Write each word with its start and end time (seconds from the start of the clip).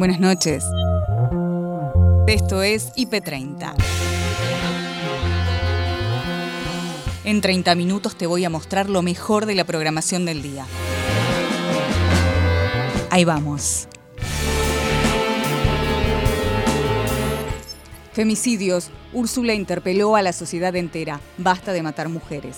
Buenas 0.00 0.18
noches. 0.18 0.64
Esto 2.26 2.62
es 2.62 2.90
IP30. 2.94 3.74
En 7.24 7.42
30 7.42 7.74
minutos 7.74 8.16
te 8.16 8.26
voy 8.26 8.46
a 8.46 8.48
mostrar 8.48 8.88
lo 8.88 9.02
mejor 9.02 9.44
de 9.44 9.54
la 9.54 9.64
programación 9.64 10.24
del 10.24 10.40
día. 10.40 10.64
Ahí 13.10 13.26
vamos. 13.26 13.88
Femicidios. 18.14 18.90
Úrsula 19.12 19.52
interpeló 19.52 20.16
a 20.16 20.22
la 20.22 20.32
sociedad 20.32 20.74
entera. 20.76 21.20
Basta 21.36 21.74
de 21.74 21.82
matar 21.82 22.08
mujeres. 22.08 22.56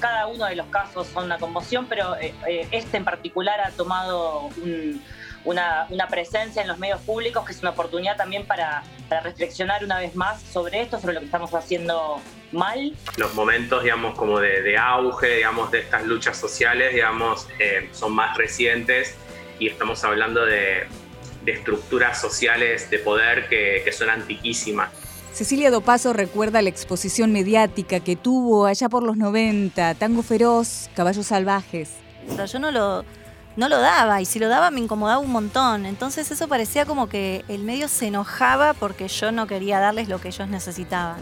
Cada 0.00 0.26
uno 0.26 0.46
de 0.46 0.56
los 0.56 0.66
casos 0.66 1.06
son 1.06 1.24
una 1.24 1.38
conmoción, 1.38 1.86
pero 1.88 2.16
eh, 2.16 2.34
eh, 2.46 2.68
este 2.70 2.96
en 2.96 3.04
particular 3.04 3.60
ha 3.60 3.70
tomado 3.70 4.50
una, 5.44 5.86
presencia 6.08 6.62
en 6.62 6.68
los 6.68 6.78
medios 6.78 7.00
públicos 7.00 7.44
que 7.44 7.52
es 7.52 7.60
una 7.60 7.70
oportunidad 7.70 8.16
también 8.16 8.44
para, 8.46 8.82
reflexionar 9.22 9.84
una 9.84 9.98
vez 9.98 10.14
más 10.14 10.40
sobre 10.40 10.82
esto, 10.82 11.00
sobre 11.00 11.14
lo 11.14 11.20
que 11.20 11.26
estamos 11.26 11.52
haciendo 11.52 12.20
mal. 12.52 12.92
Los 13.16 13.34
momentos, 13.34 13.82
digamos, 13.82 14.16
como 14.16 14.38
de, 14.38 14.76
auge, 14.78 15.36
digamos, 15.36 15.70
de 15.70 15.80
estas 15.80 16.04
luchas 16.04 16.36
sociales, 16.36 16.94
digamos, 16.94 17.48
eh, 17.58 17.88
son 17.92 18.12
más 18.12 18.36
recientes 18.36 19.16
y 19.58 19.68
estamos 19.68 20.04
hablando 20.04 20.44
de, 20.46 20.86
estructuras 21.46 22.20
sociales 22.20 22.90
de 22.90 22.98
poder 23.00 23.48
que, 23.48 23.82
que 23.84 23.90
son 23.90 24.10
antiquísimas. 24.10 24.90
Cecilia 25.32 25.70
Dopaso 25.70 26.12
recuerda 26.12 26.60
la 26.60 26.68
exposición 26.68 27.32
mediática 27.32 28.00
que 28.00 28.16
tuvo 28.16 28.66
allá 28.66 28.88
por 28.88 29.02
los 29.02 29.16
90, 29.16 29.94
Tango 29.94 30.22
Feroz, 30.22 30.90
Caballos 30.94 31.28
Salvajes. 31.28 31.90
Yo 32.52 32.58
no 32.58 32.70
lo, 32.70 33.04
no 33.56 33.68
lo 33.68 33.78
daba 33.78 34.20
y 34.20 34.24
si 34.24 34.38
lo 34.38 34.48
daba 34.48 34.70
me 34.70 34.80
incomodaba 34.80 35.18
un 35.18 35.30
montón. 35.30 35.86
Entonces 35.86 36.30
eso 36.30 36.48
parecía 36.48 36.84
como 36.84 37.08
que 37.08 37.44
el 37.48 37.62
medio 37.62 37.88
se 37.88 38.08
enojaba 38.08 38.74
porque 38.74 39.08
yo 39.08 39.32
no 39.32 39.46
quería 39.46 39.78
darles 39.78 40.08
lo 40.08 40.20
que 40.20 40.28
ellos 40.28 40.48
necesitaban. 40.48 41.20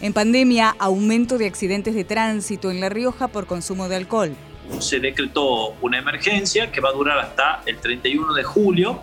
En 0.00 0.12
pandemia, 0.12 0.74
aumento 0.78 1.38
de 1.38 1.46
accidentes 1.46 1.94
de 1.94 2.04
tránsito 2.04 2.70
en 2.70 2.80
La 2.80 2.88
Rioja 2.88 3.28
por 3.28 3.46
consumo 3.46 3.88
de 3.88 3.96
alcohol. 3.96 4.34
Se 4.80 5.00
decretó 5.00 5.74
una 5.80 5.98
emergencia 5.98 6.70
que 6.70 6.80
va 6.80 6.90
a 6.90 6.92
durar 6.92 7.18
hasta 7.18 7.62
el 7.66 7.78
31 7.78 8.34
de 8.34 8.42
julio 8.42 9.00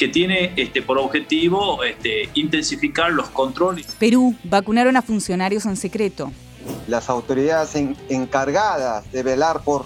que 0.00 0.08
tiene 0.08 0.54
este, 0.56 0.80
por 0.80 0.96
objetivo 0.96 1.84
este, 1.84 2.30
intensificar 2.32 3.12
los 3.12 3.28
controles. 3.28 3.86
Perú 3.98 4.34
vacunaron 4.44 4.96
a 4.96 5.02
funcionarios 5.02 5.66
en 5.66 5.76
secreto. 5.76 6.32
Las 6.88 7.10
autoridades 7.10 7.74
encargadas 8.08 9.12
de 9.12 9.22
velar 9.22 9.62
por, 9.62 9.84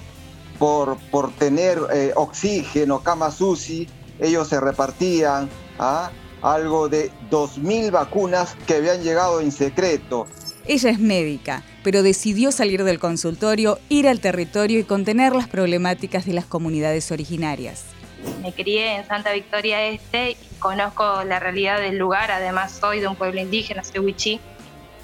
por, 0.57 0.99
por 1.11 1.33
tener 1.33 1.81
eh, 1.93 2.13
oxígeno, 2.15 3.01
camas 3.01 3.41
UCI, 3.41 3.89
ellos 4.21 4.47
se 4.47 4.61
repartían 4.61 5.51
a 5.81 6.13
algo 6.43 6.89
de 6.89 7.11
2.000 7.29 7.91
vacunas 7.91 8.55
que 8.69 8.75
habían 8.75 9.03
llegado 9.03 9.41
en 9.41 9.51
secreto. 9.51 10.29
Ella 10.65 10.91
es 10.91 11.01
médica, 11.01 11.65
pero 11.83 12.05
decidió 12.05 12.53
salir 12.53 12.85
del 12.85 13.01
consultorio, 13.01 13.81
ir 13.89 14.07
al 14.07 14.21
territorio 14.21 14.79
y 14.79 14.85
contener 14.85 15.35
las 15.35 15.49
problemáticas 15.49 16.25
de 16.25 16.35
las 16.35 16.45
comunidades 16.45 17.11
originarias 17.11 17.94
me 18.43 18.53
crié 18.53 18.97
en 18.97 19.07
Santa 19.07 19.33
Victoria 19.33 19.87
Este 19.87 20.33
y 20.33 20.37
conozco 20.59 21.25
la 21.25 21.39
realidad 21.41 21.81
del 21.81 21.99
lugar, 21.99 22.31
además 22.31 22.73
soy 22.73 23.01
de 23.01 23.09
un 23.09 23.17
pueblo 23.17 23.41
indígena, 23.41 23.85
soy 23.85 24.01
Huichí. 24.01 24.41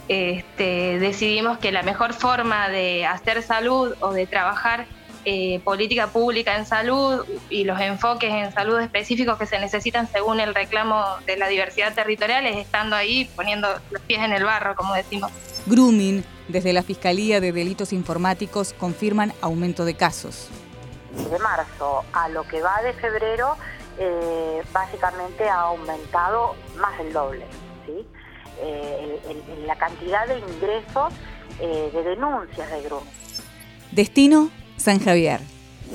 Este, 0.09 0.99
decidimos 0.99 1.59
que 1.59 1.71
la 1.71 1.83
mejor 1.83 2.15
forma 2.15 2.69
de 2.69 3.07
hacer 3.07 3.43
salud 3.43 3.95
o 4.01 4.13
de 4.13 4.27
trabajar 4.27 4.87
eh, 5.25 5.61
política 5.65 6.07
pública 6.07 6.57
en 6.57 6.65
salud 6.65 7.25
y 7.51 7.65
los 7.65 7.79
enfoques 7.79 8.33
en 8.33 8.53
salud 8.53 8.81
específicos 8.81 9.39
que 9.39 9.47
se 9.47 9.61
necesitan 9.61 10.09
según 10.11 10.41
el 10.41 10.55
reclamo 10.55 11.05
de 11.27 11.37
la 11.37 11.47
diversidad 11.49 11.95
territorial 11.95 12.47
es 12.47 12.57
estando 12.57 12.97
ahí 12.97 13.31
poniendo 13.37 13.69
los 13.91 14.03
pies 14.03 14.21
en 14.21 14.33
el 14.33 14.45
barro, 14.45 14.75
como 14.75 14.95
decimos. 14.95 15.31
Grooming, 15.67 16.25
desde 16.49 16.73
la 16.73 16.83
Fiscalía 16.83 17.41
de 17.41 17.53
Delitos 17.53 17.93
Informáticos 17.93 18.73
confirman 18.73 19.33
aumento 19.43 19.85
de 19.85 19.95
casos 19.95 20.49
de 21.13 21.39
marzo 21.39 22.05
a 22.13 22.29
lo 22.29 22.47
que 22.47 22.61
va 22.63 22.83
de 22.83 22.93
febrero, 22.95 23.57
eh, 23.99 24.63
básicamente 24.73 25.49
ha 25.49 25.61
aumentado 25.61 26.55
más 26.81 26.97
del 26.99 27.13
doble, 27.13 27.45
¿sí? 27.87 28.07
Eh, 28.63 29.21
la 29.67 29.77
cantidad 29.77 30.27
de 30.27 30.39
ingresos 30.39 31.13
eh, 31.59 31.91
de 31.93 32.03
denuncias 32.03 32.71
de 32.71 32.83
grupos. 32.83 33.09
Destino, 33.91 34.51
San 34.77 35.01
Javier. 35.01 35.41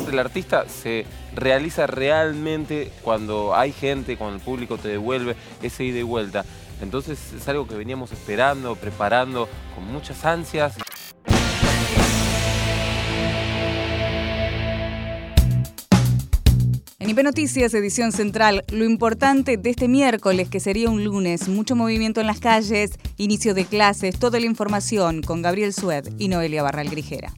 El 0.10 0.20
artista 0.20 0.68
se 0.68 1.06
realiza 1.34 1.88
realmente 1.88 2.92
cuando 3.02 3.56
hay 3.56 3.72
gente, 3.72 4.18
cuando 4.18 4.36
el 4.36 4.42
público 4.42 4.78
te 4.78 4.90
devuelve 4.90 5.36
ese 5.62 5.86
ida 5.86 6.00
y 6.00 6.04
vuelta. 6.04 6.44
Entonces 6.82 7.34
es 7.34 7.48
algo 7.48 7.68
que 7.68 7.76
veníamos 7.76 8.12
esperando, 8.12 8.76
preparando 8.76 9.48
con 9.74 9.86
muchas 9.86 10.26
ansias. 10.26 10.76
En 17.06 17.12
IP 17.12 17.22
Noticias, 17.22 17.72
edición 17.76 18.12
central, 18.12 18.66
lo 18.72 18.84
importante 18.84 19.58
de 19.58 19.70
este 19.70 19.88
miércoles, 19.88 20.50
que 20.50 20.60
sería 20.60 20.90
un 20.90 21.04
lunes, 21.04 21.48
mucho 21.48 21.76
movimiento 21.76 22.20
en 22.20 22.26
las 22.26 22.40
calles, 22.40 22.98
inicio 23.18 23.54
de 23.54 23.66
clases, 23.66 24.18
toda 24.18 24.40
la 24.40 24.48
información 24.48 25.22
con 25.22 25.44
Gabriel 25.44 25.72
Sued 25.72 26.10
y 26.18 26.30
Noelia 26.30 26.64
Barral 26.64 26.90
Grijera. 26.90 27.32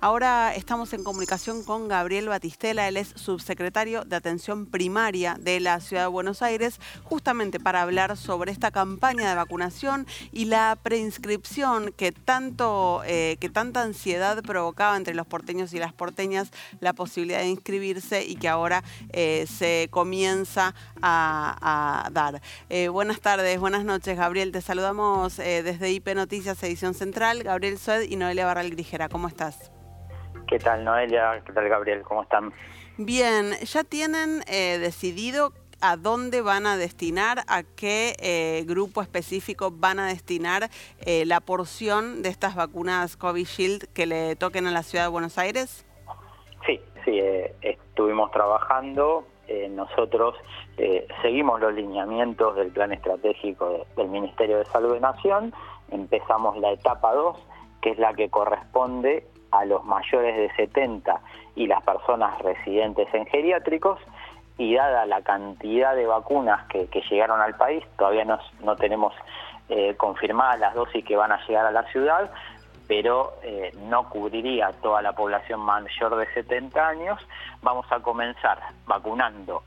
Ahora 0.00 0.54
estamos 0.54 0.92
en 0.92 1.02
comunicación 1.02 1.64
con 1.64 1.88
Gabriel 1.88 2.28
Batistela, 2.28 2.86
él 2.86 2.96
es 2.96 3.08
subsecretario 3.16 4.04
de 4.04 4.14
Atención 4.14 4.66
Primaria 4.66 5.36
de 5.40 5.58
la 5.58 5.80
Ciudad 5.80 6.04
de 6.04 6.08
Buenos 6.08 6.40
Aires, 6.40 6.78
justamente 7.02 7.58
para 7.58 7.82
hablar 7.82 8.16
sobre 8.16 8.52
esta 8.52 8.70
campaña 8.70 9.28
de 9.28 9.34
vacunación 9.34 10.06
y 10.30 10.44
la 10.44 10.78
preinscripción 10.80 11.92
que, 11.96 12.12
tanto, 12.12 13.02
eh, 13.06 13.38
que 13.40 13.48
tanta 13.48 13.82
ansiedad 13.82 14.40
provocaba 14.44 14.96
entre 14.96 15.14
los 15.14 15.26
porteños 15.26 15.72
y 15.72 15.80
las 15.80 15.92
porteñas 15.92 16.52
la 16.78 16.92
posibilidad 16.92 17.40
de 17.40 17.48
inscribirse 17.48 18.24
y 18.24 18.36
que 18.36 18.48
ahora 18.48 18.84
eh, 19.10 19.46
se 19.48 19.88
comienza 19.90 20.76
a, 21.02 22.08
dar. 22.12 22.40
Eh, 22.68 22.86
buenas 22.86 23.20
tardes, 23.20 23.58
buenas 23.58 23.84
noches, 23.84 24.16
Gabriel. 24.16 24.52
Te 24.52 24.60
saludamos 24.60 25.38
desde 25.38 25.90
IP 25.90 26.14
Noticias 26.14 26.62
Edición 26.62 26.94
Central, 26.94 27.42
Gabriel 27.42 27.78
Sued 27.78 28.02
y 28.02 28.14
Noelia 28.14 28.46
Barral 28.46 28.70
Grijera. 28.70 29.08
¿Cómo 29.08 29.26
estás? 29.26 29.72
¿Qué 30.48 30.58
tal 30.58 30.82
Noelia? 30.82 31.42
¿Qué 31.44 31.52
tal 31.52 31.68
Gabriel? 31.68 32.02
¿Cómo 32.02 32.22
están? 32.22 32.54
Bien, 32.96 33.52
¿ya 33.64 33.84
tienen 33.84 34.42
eh, 34.48 34.78
decidido 34.78 35.52
a 35.82 35.96
dónde 35.96 36.40
van 36.40 36.66
a 36.66 36.78
destinar, 36.78 37.40
a 37.48 37.62
qué 37.62 38.16
eh, 38.18 38.64
grupo 38.66 39.02
específico 39.02 39.70
van 39.70 39.98
a 39.98 40.06
destinar 40.06 40.70
eh, 41.04 41.24
la 41.26 41.40
porción 41.40 42.22
de 42.22 42.30
estas 42.30 42.56
vacunas 42.56 43.18
Covishield 43.18 43.92
que 43.92 44.06
le 44.06 44.36
toquen 44.36 44.66
a 44.66 44.70
la 44.70 44.82
ciudad 44.82 45.04
de 45.04 45.10
Buenos 45.10 45.36
Aires? 45.36 45.84
Sí, 46.66 46.80
sí, 47.04 47.20
estuvimos 47.60 48.30
trabajando. 48.30 49.26
nosotros 49.70 50.34
seguimos 51.22 51.60
los 51.60 51.74
lineamientos 51.74 52.56
del 52.56 52.68
plan 52.68 52.92
estratégico 52.92 53.86
del 53.96 54.08
Ministerio 54.08 54.58
de 54.58 54.64
Salud 54.64 54.94
de 54.94 55.00
Nación. 55.00 55.52
Empezamos 55.90 56.56
la 56.58 56.72
etapa 56.72 57.12
2, 57.12 57.36
que 57.82 57.90
es 57.90 57.98
la 57.98 58.14
que 58.14 58.30
corresponde 58.30 59.26
a 59.50 59.64
los 59.64 59.84
mayores 59.84 60.36
de 60.36 60.54
70 60.56 61.20
y 61.54 61.66
las 61.66 61.82
personas 61.82 62.38
residentes 62.40 63.12
en 63.12 63.26
geriátricos 63.26 63.98
y 64.56 64.74
dada 64.74 65.06
la 65.06 65.22
cantidad 65.22 65.94
de 65.94 66.06
vacunas 66.06 66.66
que, 66.68 66.88
llegaron 67.10 67.40
al 67.40 67.56
país, 67.56 67.84
todavía 67.96 68.24
no, 68.24 68.38
no 68.60 68.76
tenemos 68.76 69.14
eh, 69.68 69.94
confirmadas 69.96 70.58
las 70.58 70.74
dosis 70.74 71.04
que 71.04 71.16
van 71.16 71.30
a 71.32 71.46
llegar 71.46 71.66
a 71.66 71.70
la 71.70 71.84
ciudad, 71.92 72.30
pero 72.88 73.34
eh, 73.42 73.70
no 73.82 74.08
cubriría 74.08 74.72
toda 74.82 75.02
la 75.02 75.12
población 75.12 75.60
mayor 75.60 76.16
de 76.16 76.26
70 76.32 76.88
años, 76.88 77.20
vamos 77.62 77.86
a 77.90 78.00
comenzar 78.00 78.58
vacunando 78.86 79.62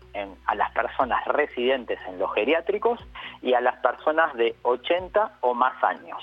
a 0.47 0.55
las 0.55 0.71
personas 0.71 1.23
residentes 1.25 1.99
en 2.07 2.19
los 2.19 2.33
geriátricos 2.33 2.99
y 3.41 3.53
a 3.53 3.61
las 3.61 3.77
personas 3.77 4.33
de 4.33 4.55
80 4.63 5.37
o 5.41 5.53
más 5.53 5.81
años. 5.83 6.19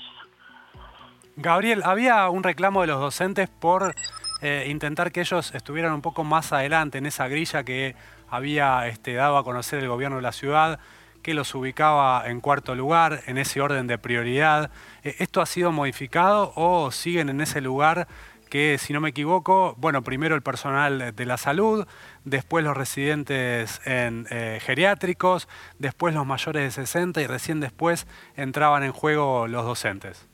Gabriel, 1.41 1.83
había 1.85 2.29
un 2.29 2.43
reclamo 2.43 2.81
de 2.81 2.87
los 2.87 2.99
docentes 2.99 3.47
por 3.47 3.95
eh, 4.41 4.65
intentar 4.67 5.13
que 5.13 5.21
ellos 5.21 5.55
estuvieran 5.55 5.93
un 5.93 6.01
poco 6.01 6.25
más 6.25 6.51
adelante 6.51 6.97
en 6.97 7.05
esa 7.05 7.29
grilla 7.29 7.63
que 7.63 7.95
había 8.29 8.85
este, 8.89 9.13
dado 9.13 9.37
a 9.37 9.45
conocer 9.45 9.79
el 9.79 9.87
gobierno 9.87 10.17
de 10.17 10.21
la 10.21 10.33
ciudad, 10.33 10.79
que 11.23 11.33
los 11.33 11.55
ubicaba 11.55 12.29
en 12.29 12.41
cuarto 12.41 12.75
lugar, 12.75 13.21
en 13.25 13.37
ese 13.37 13.61
orden 13.61 13.87
de 13.87 13.97
prioridad. 13.97 14.69
Eh, 15.05 15.15
¿Esto 15.19 15.39
ha 15.39 15.45
sido 15.45 15.71
modificado 15.71 16.51
o 16.57 16.91
siguen 16.91 17.29
en 17.29 17.39
ese 17.39 17.61
lugar 17.61 18.09
que, 18.49 18.77
si 18.77 18.91
no 18.91 18.99
me 18.99 19.11
equivoco, 19.11 19.75
bueno, 19.77 20.03
primero 20.03 20.35
el 20.35 20.41
personal 20.41 21.15
de 21.15 21.25
la 21.25 21.37
salud, 21.37 21.87
después 22.25 22.65
los 22.65 22.75
residentes 22.75 23.79
en 23.85 24.27
eh, 24.29 24.59
geriátricos, 24.61 25.47
después 25.77 26.13
los 26.13 26.25
mayores 26.25 26.63
de 26.63 26.71
60 26.83 27.21
y 27.21 27.27
recién 27.27 27.61
después 27.61 28.07
entraban 28.35 28.83
en 28.83 28.91
juego 28.91 29.47
los 29.47 29.63
docentes? 29.63 30.28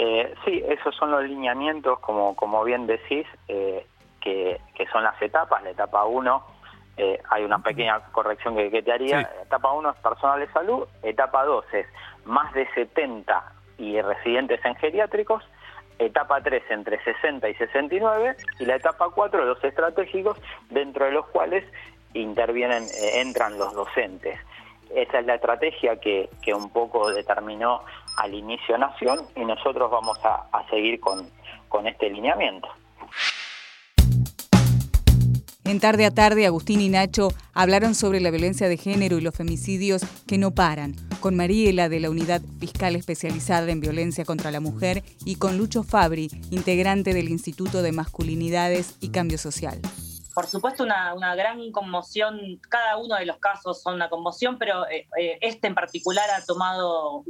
Eh, 0.00 0.32
sí, 0.44 0.62
esos 0.68 0.94
son 0.94 1.10
los 1.10 1.24
lineamientos, 1.24 1.98
como, 1.98 2.36
como 2.36 2.62
bien 2.62 2.86
decís, 2.86 3.26
eh, 3.48 3.84
que, 4.20 4.60
son 4.92 5.02
las 5.02 5.20
etapas. 5.20 5.60
La 5.64 5.70
etapa 5.70 6.04
1 6.04 6.46
eh, 6.98 7.20
hay 7.30 7.42
una 7.42 7.58
pequeña 7.58 7.98
corrección 8.12 8.54
que, 8.54 8.80
te 8.80 8.92
haría. 8.92 9.28
Etapa 9.42 9.72
1 9.72 9.90
es 9.90 9.96
personal 9.96 10.38
de 10.38 10.52
salud, 10.52 10.86
etapa 11.02 11.44
2 11.44 11.64
es 11.72 11.86
más 12.24 12.52
de 12.54 12.68
70 12.74 13.52
y 13.78 14.00
residentes 14.00 14.64
en 14.64 14.76
geriátricos, 14.76 15.42
etapa 15.98 16.40
3 16.42 16.62
entre 16.70 17.02
60 17.02 17.48
y 17.48 17.54
69 17.54 18.36
y 18.60 18.66
la 18.66 18.76
etapa 18.76 19.10
4 19.12 19.44
los 19.46 19.62
estratégicos 19.64 20.40
dentro 20.70 21.06
de 21.06 21.10
los 21.10 21.26
cuales 21.26 21.64
intervienen, 22.14 22.84
entran 23.14 23.58
los 23.58 23.74
docentes. 23.74 24.38
Esa 24.94 25.18
es 25.18 25.26
la 25.26 25.34
estrategia 25.34 25.96
que, 25.96 26.30
que, 26.40 26.54
un 26.54 26.70
poco 26.70 27.12
determinó 27.12 27.82
al 28.18 28.34
inicio 28.34 28.76
Nación 28.76 29.20
y 29.36 29.44
nosotros 29.44 29.90
vamos 29.90 30.18
a, 30.24 30.64
seguir 30.70 31.00
con, 31.00 31.30
con 31.68 31.86
este 31.86 32.10
lineamiento. 32.10 32.68
En 35.64 35.80
tarde 35.80 36.06
a 36.06 36.10
tarde, 36.10 36.46
Agustín 36.46 36.80
y 36.80 36.88
Nacho 36.88 37.28
hablaron 37.52 37.94
sobre 37.94 38.20
la 38.20 38.30
violencia 38.30 38.68
de 38.68 38.78
género 38.78 39.18
y 39.18 39.20
los 39.20 39.34
femicidios 39.34 40.02
que 40.26 40.38
no 40.38 40.50
paran, 40.50 40.96
con 41.20 41.36
Mariela 41.36 41.88
de 41.88 42.00
la 42.00 42.10
Unidad 42.10 42.40
Fiscal 42.58 42.96
Especializada 42.96 43.70
en 43.70 43.80
Violencia 43.80 44.24
contra 44.24 44.50
la 44.50 44.60
Mujer 44.60 45.02
y 45.24 45.36
con 45.36 45.58
Lucho 45.58 45.82
Fabri, 45.82 46.30
integrante 46.50 47.12
del 47.12 47.28
Instituto 47.28 47.82
de 47.82 47.92
Masculinidades 47.92 48.96
y 49.00 49.10
Cambio 49.10 49.36
Social 49.36 49.78
por 50.38 50.46
supuesto 50.46 50.84
una, 50.84 51.34
gran 51.34 51.72
conmoción, 51.72 52.60
cada 52.68 52.96
uno 52.96 53.16
de 53.16 53.26
los 53.26 53.38
casos 53.38 53.82
son 53.82 53.94
una 53.94 54.08
conmoción, 54.08 54.56
pero 54.56 54.88
eh, 54.88 55.08
eh, 55.18 55.36
este 55.40 55.66
en 55.66 55.74
particular 55.74 56.30
ha 56.30 56.44
tomado 56.46 57.24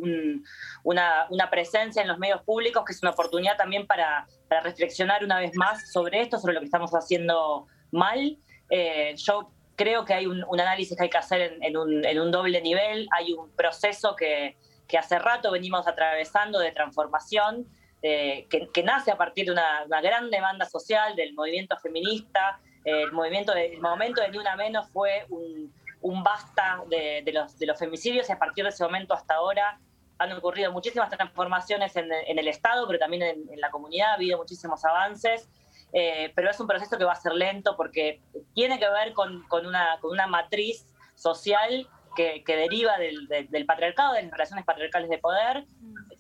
una, 0.82 1.26
presencia 1.50 2.02
en 2.02 2.08
los 2.08 2.18
medios 2.18 2.42
públicos 2.42 2.84
que 2.84 2.92
es 2.92 3.00
una 3.00 3.12
oportunidad 3.12 3.56
también 3.56 3.86
para, 3.86 4.26
reflexionar 4.62 5.24
una 5.24 5.40
vez 5.40 5.52
más 5.56 5.90
sobre 5.90 6.20
esto, 6.20 6.38
sobre 6.38 6.52
lo 6.52 6.60
que 6.60 6.66
estamos 6.66 6.90
haciendo 6.90 7.66
mal. 7.92 8.36
Eh, 8.68 9.14
yo 9.16 9.52
creo 9.74 10.04
que 10.04 10.12
hay 10.12 10.26
un, 10.26 10.44
análisis 10.60 10.94
que 10.94 11.04
hay 11.04 11.10
que 11.10 11.16
hacer 11.16 11.56
en, 11.62 11.76
un, 11.78 12.30
doble 12.30 12.60
nivel, 12.60 13.08
hay 13.16 13.32
un 13.32 13.50
proceso 13.56 14.16
que, 14.16 14.58
hace 14.98 15.18
rato 15.18 15.50
venimos 15.50 15.88
atravesando 15.88 16.58
de 16.58 16.72
transformación. 16.72 17.66
que, 18.02 18.82
nace 18.84 19.10
a 19.10 19.16
partir 19.16 19.46
de 19.46 19.52
una 19.52 19.86
gran 20.02 20.28
demanda 20.28 20.66
social 20.66 21.16
del 21.16 21.32
movimiento 21.32 21.74
feminista, 21.78 22.60
el 22.84 23.12
movimiento 23.12 23.52
el 23.54 23.80
momento 23.80 24.20
de 24.20 24.30
Ni 24.30 24.38
Una 24.38 24.56
Menos 24.56 24.88
fue 24.90 25.26
un, 25.30 26.22
basta 26.22 26.82
de, 26.88 27.22
los, 27.32 27.58
de 27.58 27.66
los 27.66 27.78
femicidios 27.78 28.28
y 28.28 28.32
a 28.32 28.38
partir 28.38 28.64
de 28.64 28.70
ese 28.70 28.84
momento 28.84 29.14
hasta 29.14 29.34
ahora 29.34 29.78
han 30.18 30.32
ocurrido 30.32 30.72
muchísimas 30.72 31.08
transformaciones 31.10 31.94
en, 31.96 32.10
el 32.10 32.48
Estado, 32.48 32.86
pero 32.86 32.98
también 32.98 33.22
en, 33.22 33.60
la 33.60 33.70
comunidad, 33.70 34.10
ha 34.10 34.14
habido 34.14 34.38
muchísimos 34.38 34.84
avances, 34.84 35.48
eh, 35.92 36.32
pero 36.34 36.50
es 36.50 36.58
un 36.58 36.66
proceso 36.66 36.98
que 36.98 37.04
va 37.04 37.12
a 37.12 37.16
ser 37.16 37.32
lento 37.32 37.76
porque 37.76 38.20
tiene 38.54 38.78
que 38.78 38.88
ver 38.90 39.12
con, 39.12 39.44
una, 39.64 39.98
con 40.00 40.10
una 40.10 40.26
matriz 40.26 40.86
social 41.14 41.88
que, 42.16 42.42
deriva 42.46 42.98
del, 42.98 43.64
patriarcado, 43.64 44.14
de 44.14 44.22
las 44.22 44.32
relaciones 44.32 44.64
patriarcales 44.64 45.08
de 45.08 45.18
poder, 45.18 45.64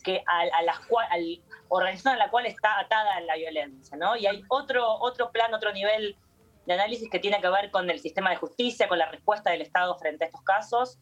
que 0.04 0.22
a, 0.26 0.62
las 0.62 0.78
organización 1.68 2.14
a 2.14 2.18
la 2.18 2.30
cual 2.30 2.46
está 2.46 2.78
atada 2.78 3.20
la 3.22 3.34
violencia, 3.34 3.96
¿no? 3.96 4.16
Y 4.16 4.26
hay 4.26 4.44
otro, 4.48 4.86
otro 5.00 5.32
plan, 5.32 5.52
otro 5.52 5.72
nivel 5.72 6.16
de 6.68 6.74
análisis 6.74 7.08
que 7.08 7.18
tiene 7.18 7.40
que 7.40 7.48
ver 7.48 7.70
con 7.70 7.88
el 7.88 7.98
sistema 7.98 8.28
de 8.28 8.36
justicia, 8.36 8.88
con 8.88 8.98
la 8.98 9.10
respuesta 9.10 9.50
del 9.50 9.62
Estado 9.62 9.96
frente 9.96 10.24
a 10.24 10.26
estos 10.26 10.42
casos, 10.42 10.98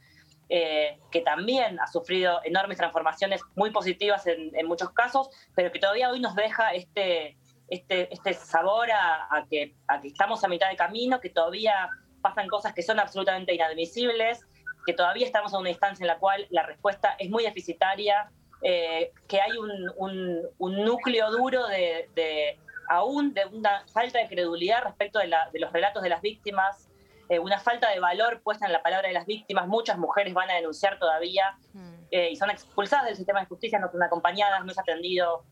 eh, 0.49 1.01
que 1.11 1.23
también 1.23 1.81
ha 1.81 1.89
sufrido 1.89 2.39
enormes 2.45 2.79
transformaciones 2.79 3.41
muy 3.57 3.73
positivas 3.73 4.25
en, 4.29 4.65
muchos 4.67 4.91
casos, 4.93 5.29
pero 5.57 5.73
que 5.73 5.81
todavía 5.81 6.09
hoy 6.09 6.21
nos 6.21 6.37
deja 6.37 6.73
este, 6.73 7.37
este, 7.69 8.15
este 8.15 8.35
sabor 8.35 8.89
a, 8.93 9.45
que, 9.51 9.75
que 10.03 10.09
estamos 10.09 10.45
a 10.45 10.49
mitad 10.49 10.71
de 10.71 10.77
camino, 10.77 11.21
que 11.21 11.31
todavía 11.31 11.91
pasan 12.23 12.47
cosas 12.47 12.73
que 12.73 12.83
son 12.83 13.01
absolutamente 13.01 13.53
inadmisibles, 13.53 14.47
que 14.87 14.93
todavía 14.93 15.27
estamos 15.27 15.53
en 15.53 15.59
una 15.59 15.71
instancia 15.71 16.05
en 16.05 16.09
la 16.09 16.19
cual 16.19 16.47
la 16.51 16.63
respuesta 16.63 17.17
es 17.19 17.29
muy 17.29 17.43
deficitaria, 17.43 18.31
eh, 18.63 19.11
que 19.27 19.41
hay 19.41 19.51
un, 19.59 20.85
núcleo 20.85 21.33
duro 21.33 21.67
de 21.67 22.57
aún 22.89 23.35
de 23.35 23.45
una 23.47 23.85
falta 23.93 24.19
de 24.19 24.29
credulidad 24.29 24.83
respecto 24.85 25.19
de, 25.19 25.29
los 25.29 25.73
relatos 25.73 26.03
de 26.03 26.09
las 26.09 26.21
víctimas, 26.23 26.89
eh, 27.29 27.39
una 27.39 27.59
falta 27.59 27.91
de 27.91 27.99
valor 27.99 28.41
puesta 28.43 28.67
en 28.67 28.73
la 28.73 28.83
palabra 28.83 29.09
de 29.09 29.15
las 29.15 29.27
víctimas. 29.27 29.67
Muchas 29.67 29.99
mujeres 29.99 30.33
van 30.35 30.51
a 30.51 30.55
denunciar 30.55 30.99
todavía 30.99 31.57
mm. 31.73 31.95
eh, 32.11 32.31
y 32.31 32.37
son 32.37 32.51
expulsadas 32.51 33.07
del 33.07 33.17
sistema 33.17 33.41
de 33.41 33.47
justicia, 33.47 33.79
no 33.79 33.91
son 33.91 34.03
acompañadas, 34.03 34.65
no 34.65 34.71
es 34.71 34.79
atendido 34.79 35.45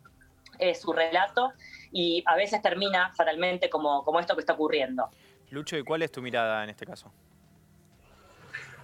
eh, 0.59 0.75
su 0.75 0.93
relato 0.93 1.53
y 1.91 2.23
a 2.27 2.37
veces 2.37 2.63
termina 2.63 3.13
fatalmente 3.15 3.69
como, 3.69 4.05
como 4.05 4.21
esto 4.21 4.35
que 4.35 4.41
está 4.41 4.53
ocurriendo. 4.53 5.11
Lucho, 5.51 5.77
¿y 5.77 5.83
cuál 5.83 6.03
es 6.03 6.13
tu 6.13 6.23
mirada 6.23 6.63
en 6.63 6.71
este 6.71 6.87
caso? 6.87 7.13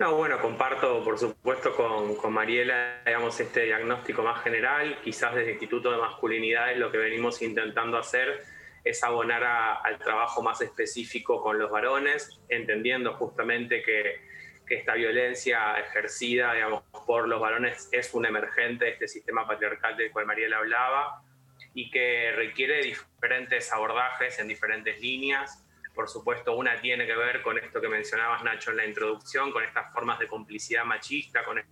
No, 0.00 0.14
bueno, 0.14 0.40
comparto 0.40 1.04
por 1.04 1.18
supuesto 1.18 1.76
con, 1.76 2.32
Mariela, 2.32 3.02
digamos, 3.04 3.38
este 3.38 3.66
diagnóstico 3.66 4.22
más 4.22 4.42
general. 4.42 4.98
Quizás 5.04 5.34
desde 5.34 5.48
el 5.48 5.52
Instituto 5.56 5.92
de 5.92 5.98
Masculinidades 5.98 6.78
lo 6.78 6.90
que 6.90 6.96
venimos 6.96 7.42
intentando 7.42 7.98
hacer 7.98 8.42
es 8.82 9.04
abonar 9.04 9.44
al 9.44 9.98
trabajo 9.98 10.40
más 10.40 10.62
específico 10.62 11.42
con 11.42 11.58
los 11.58 11.70
varones, 11.70 12.40
entendiendo 12.48 13.12
justamente 13.12 13.82
que, 13.82 14.22
que, 14.66 14.76
esta 14.76 14.94
violencia 14.94 15.78
ejercida, 15.78 16.54
digamos, 16.54 16.82
por 17.06 17.28
los 17.28 17.38
varones 17.38 17.90
es 17.92 18.14
un 18.14 18.24
emergente 18.24 18.86
de 18.86 18.92
este 18.92 19.06
sistema 19.06 19.46
patriarcal 19.46 19.98
del 19.98 20.10
cual 20.12 20.24
Mariela 20.24 20.56
hablaba 20.56 21.22
y 21.74 21.90
que 21.90 22.32
requiere 22.34 22.82
diferentes 22.82 23.70
abordajes 23.70 24.38
en 24.38 24.48
diferentes 24.48 24.98
líneas 24.98 25.62
por 25.94 26.08
supuesto, 26.08 26.54
una 26.54 26.80
tiene 26.80 27.06
que 27.06 27.14
ver 27.14 27.42
con 27.42 27.58
esto 27.58 27.80
que 27.80 27.88
mencionabas, 27.88 28.42
Nacho, 28.42 28.70
en 28.70 28.78
la 28.78 28.86
introducción, 28.86 29.52
con 29.52 29.64
estas 29.64 29.92
formas 29.92 30.18
de 30.18 30.26
complicidad 30.26 30.84
machista, 30.84 31.44
con 31.44 31.62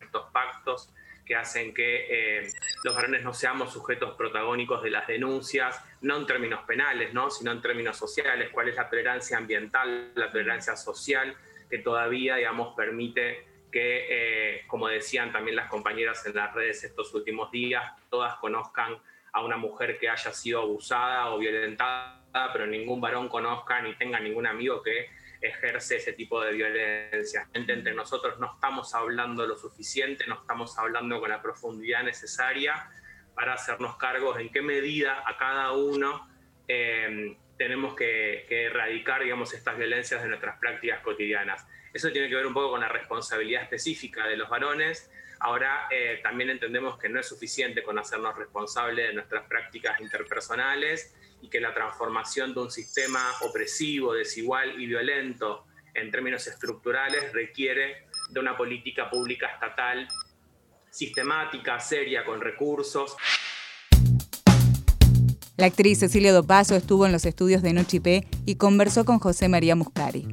estos 0.00 0.30
pactos 0.32 0.92
que 1.24 1.34
hacen 1.34 1.74
que 1.74 2.06
eh, 2.08 2.50
los 2.84 2.94
varones 2.94 3.22
no 3.24 3.34
seamos 3.34 3.72
sujetos 3.72 4.14
protagónicos 4.14 4.82
de 4.82 4.90
las 4.90 5.06
denuncias, 5.08 5.82
no 6.00 6.16
en 6.16 6.26
términos 6.26 6.64
penales, 6.64 7.12
¿no? 7.12 7.30
sino 7.30 7.50
en 7.50 7.60
términos 7.60 7.96
sociales, 7.96 8.50
cuál 8.52 8.68
es 8.68 8.76
la 8.76 8.88
tolerancia 8.88 9.36
ambiental, 9.36 10.12
la 10.14 10.30
tolerancia 10.30 10.76
social, 10.76 11.36
que 11.68 11.78
todavía, 11.78 12.36
digamos, 12.36 12.76
permite 12.76 13.44
que, 13.72 14.06
eh, 14.08 14.64
como 14.68 14.86
decían 14.86 15.32
también 15.32 15.56
las 15.56 15.68
compañeras 15.68 16.24
en 16.26 16.36
las 16.36 16.54
redes 16.54 16.84
estos 16.84 17.12
últimos 17.12 17.50
días, 17.50 17.92
todas 18.08 18.36
conozcan 18.36 18.96
a 19.32 19.44
una 19.44 19.56
mujer 19.56 19.98
que 19.98 20.08
haya 20.08 20.32
sido 20.32 20.62
abusada 20.62 21.30
o 21.30 21.38
violentada 21.38 22.22
pero 22.52 22.66
ningún 22.66 23.00
varón 23.00 23.28
conozca 23.28 23.80
ni 23.80 23.94
tenga 23.94 24.20
ningún 24.20 24.46
amigo 24.46 24.82
que 24.82 25.08
ejerce 25.40 25.96
ese 25.96 26.12
tipo 26.12 26.42
de 26.42 26.52
violencia. 26.52 27.48
Entre 27.52 27.94
nosotros 27.94 28.38
no 28.38 28.52
estamos 28.54 28.94
hablando 28.94 29.46
lo 29.46 29.56
suficiente, 29.56 30.26
no 30.26 30.36
estamos 30.40 30.78
hablando 30.78 31.20
con 31.20 31.30
la 31.30 31.42
profundidad 31.42 32.02
necesaria 32.02 32.90
para 33.34 33.54
hacernos 33.54 33.96
cargos 33.96 34.38
en 34.40 34.50
qué 34.50 34.62
medida 34.62 35.22
a 35.26 35.36
cada 35.36 35.72
uno 35.72 36.28
eh, 36.68 37.36
tenemos 37.56 37.94
que, 37.94 38.46
erradicar, 38.48 39.22
digamos, 39.22 39.52
estas 39.54 39.76
violencias 39.76 40.22
de 40.22 40.28
nuestras 40.28 40.58
prácticas 40.58 41.00
cotidianas. 41.00 41.66
Eso 41.92 42.10
tiene 42.10 42.28
que 42.28 42.34
ver 42.34 42.46
un 42.46 42.54
poco 42.54 42.70
con 42.70 42.80
la 42.80 42.88
responsabilidad 42.88 43.62
específica 43.62 44.26
de 44.26 44.36
los 44.36 44.48
varones. 44.48 45.10
Ahora 45.40 45.86
eh, 45.90 46.20
también 46.22 46.50
entendemos 46.50 46.98
que 46.98 47.08
no 47.08 47.20
es 47.20 47.28
suficiente 47.28 47.82
con 47.82 47.98
hacernos 47.98 48.36
responsables 48.36 49.08
de 49.08 49.14
nuestras 49.14 49.46
prácticas 49.46 50.00
interpersonales 50.00 51.14
y 51.40 51.48
que 51.48 51.60
la 51.60 51.74
transformación 51.74 52.54
de 52.54 52.60
un 52.60 52.70
sistema 52.70 53.32
opresivo, 53.42 54.14
desigual 54.14 54.80
y 54.80 54.86
violento 54.86 55.66
en 55.94 56.10
términos 56.10 56.46
estructurales 56.46 57.32
requiere 57.32 58.06
de 58.30 58.40
una 58.40 58.56
política 58.56 59.08
pública 59.10 59.46
estatal 59.46 60.08
sistemática, 60.96 61.78
seria, 61.78 62.24
con 62.24 62.40
recursos. 62.40 63.16
La 65.58 65.66
actriz 65.66 66.00
Cecilia 66.00 66.32
Dopaso 66.32 66.74
estuvo 66.74 67.06
en 67.06 67.12
los 67.12 67.26
estudios 67.26 67.62
de 67.62 67.72
Nochipé 67.74 68.26
y 68.46 68.56
conversó 68.56 69.04
con 69.04 69.18
José 69.18 69.48
María 69.48 69.76
Muscari. 69.76 70.26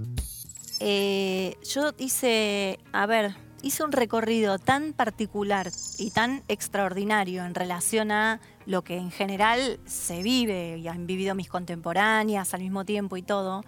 Eh, 0.80 1.58
yo 1.64 1.94
hice, 1.98 2.80
a 2.94 3.06
ver, 3.06 3.36
hice 3.62 3.84
un 3.84 3.92
recorrido 3.92 4.58
tan 4.58 4.94
particular 4.94 5.70
y 5.98 6.12
tan 6.12 6.44
extraordinario 6.48 7.46
en 7.46 7.56
relación 7.56 8.12
a 8.12 8.42
lo 8.66 8.84
que 8.84 8.98
en 8.98 9.12
general 9.12 9.80
se 9.86 10.24
vive 10.24 10.78
y 10.78 10.88
han 10.88 11.06
vivido 11.08 11.36
mis 11.36 11.50
contemporáneas 11.50 12.54
al 12.54 12.62
mismo 12.62 12.86
tiempo 12.86 13.18
y 13.18 13.22
todo, 13.22 13.64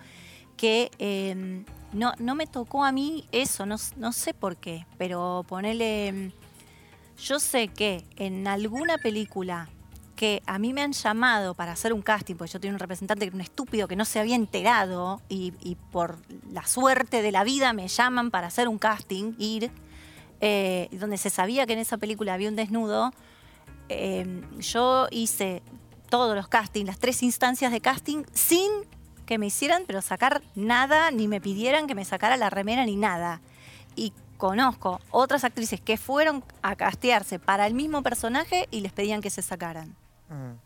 que 0.57 0.91
em, 0.99 1.65
no, 1.93 2.13
no, 2.19 2.35
me 2.35 2.47
tocó 2.47 2.83
a 2.83 2.91
mí 2.91 3.25
eso, 3.31 3.65
no, 3.65 3.75
no 3.97 4.11
sé 4.13 4.33
por 4.33 4.57
qué, 4.57 4.85
pero 4.97 5.45
ponele, 5.47 6.07
em, 6.07 6.31
yo 7.17 7.39
sé 7.39 7.67
que 7.67 8.03
en 8.17 8.47
alguna 8.47 8.97
película 8.97 9.69
que 10.15 10.41
a 10.45 10.59
mí 10.59 10.73
me 10.73 10.81
han 10.81 10.93
llamado 10.93 11.53
para 11.53 11.73
hacer 11.73 11.93
un 11.93 12.01
casting, 12.01 12.35
porque 12.35 12.53
yo 12.53 12.59
tenía 12.59 12.73
un 12.73 12.79
representante 12.79 13.25
que 13.25 13.27
era 13.27 13.35
un 13.35 13.41
estúpido 13.41 13.87
que 13.87 13.95
no 13.95 14.05
se 14.05 14.19
había 14.19 14.35
enterado 14.35 15.21
y, 15.29 15.51
por 15.91 16.17
la 16.51 16.65
suerte 16.65 17.21
de 17.21 17.31
la 17.31 17.43
vida 17.43 17.73
me 17.73 17.87
llaman 17.87 18.31
para 18.31 18.47
hacer 18.47 18.67
un 18.67 18.77
casting, 18.77 19.33
ir, 19.37 19.71
eh, 20.41 20.87
donde 20.93 21.17
se 21.17 21.29
sabía 21.29 21.65
que 21.65 21.73
en 21.73 21.79
esa 21.79 21.97
película 21.97 22.33
había 22.33 22.49
un 22.49 22.55
desnudo, 22.55 23.13
Em, 23.89 24.59
yo 24.59 25.07
hice 25.11 25.61
todos 26.09 26.35
los 26.35 26.47
castings, 26.47 26.87
las 26.87 26.99
tres 26.99 27.21
instancias 27.23 27.71
de 27.71 27.81
casting, 27.81 28.23
sin 28.33 28.71
que 29.25 29.37
me 29.37 29.47
hicieran, 29.47 29.83
pero 29.87 30.01
sacar 30.01 30.41
nada, 30.55 31.11
ni 31.11 31.27
me 31.27 31.41
pidieran 31.41 31.87
que 31.87 31.95
me 31.95 32.05
sacara 32.05 32.37
la 32.37 32.49
remera 32.49 32.85
ni 32.85 32.95
nada. 32.95 33.41
Y 33.95 34.13
conozco 34.37 34.99
otras 35.11 35.43
actrices 35.43 35.81
que 35.81 35.97
fueron 35.97 36.43
a 36.61 36.75
castearse 36.75 37.39
para 37.39 37.67
el 37.67 37.73
mismo 37.73 38.03
personaje 38.03 38.67
y 38.71 38.81
les 38.81 38.91
pedían 38.91 39.21
que 39.21 39.29
se 39.29 39.41
sacaran. 39.41 39.95
Mm. 40.29 40.59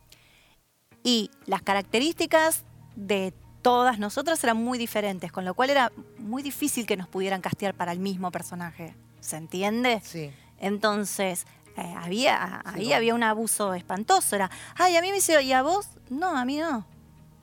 Y 1.02 1.30
las 1.46 1.62
características 1.62 2.64
de 2.96 3.32
todas 3.62 3.98
nosotras 3.98 4.42
eran 4.44 4.56
muy 4.56 4.78
diferentes, 4.78 5.32
con 5.32 5.44
lo 5.44 5.54
cual 5.54 5.70
era 5.70 5.92
muy 6.18 6.42
difícil 6.42 6.86
que 6.86 6.96
nos 6.96 7.08
pudieran 7.08 7.40
castear 7.40 7.74
para 7.74 7.92
el 7.92 7.98
mismo 7.98 8.30
personaje. 8.30 8.94
¿Se 9.20 9.36
entiende? 9.36 10.00
Sí. 10.04 10.30
Entonces, 10.58 11.46
eh, 11.76 11.94
había, 11.96 12.62
ahí 12.64 12.92
había 12.92 13.14
un 13.14 13.22
abuso 13.22 13.74
espantoso. 13.74 14.36
Era, 14.36 14.50
ay, 14.76 14.96
a 14.96 15.00
mí 15.02 15.10
me 15.10 15.18
hicieron, 15.18 15.44
¿y 15.44 15.52
a 15.52 15.62
vos? 15.62 15.88
No, 16.08 16.36
a 16.36 16.44
mí 16.44 16.58
no. 16.58 16.86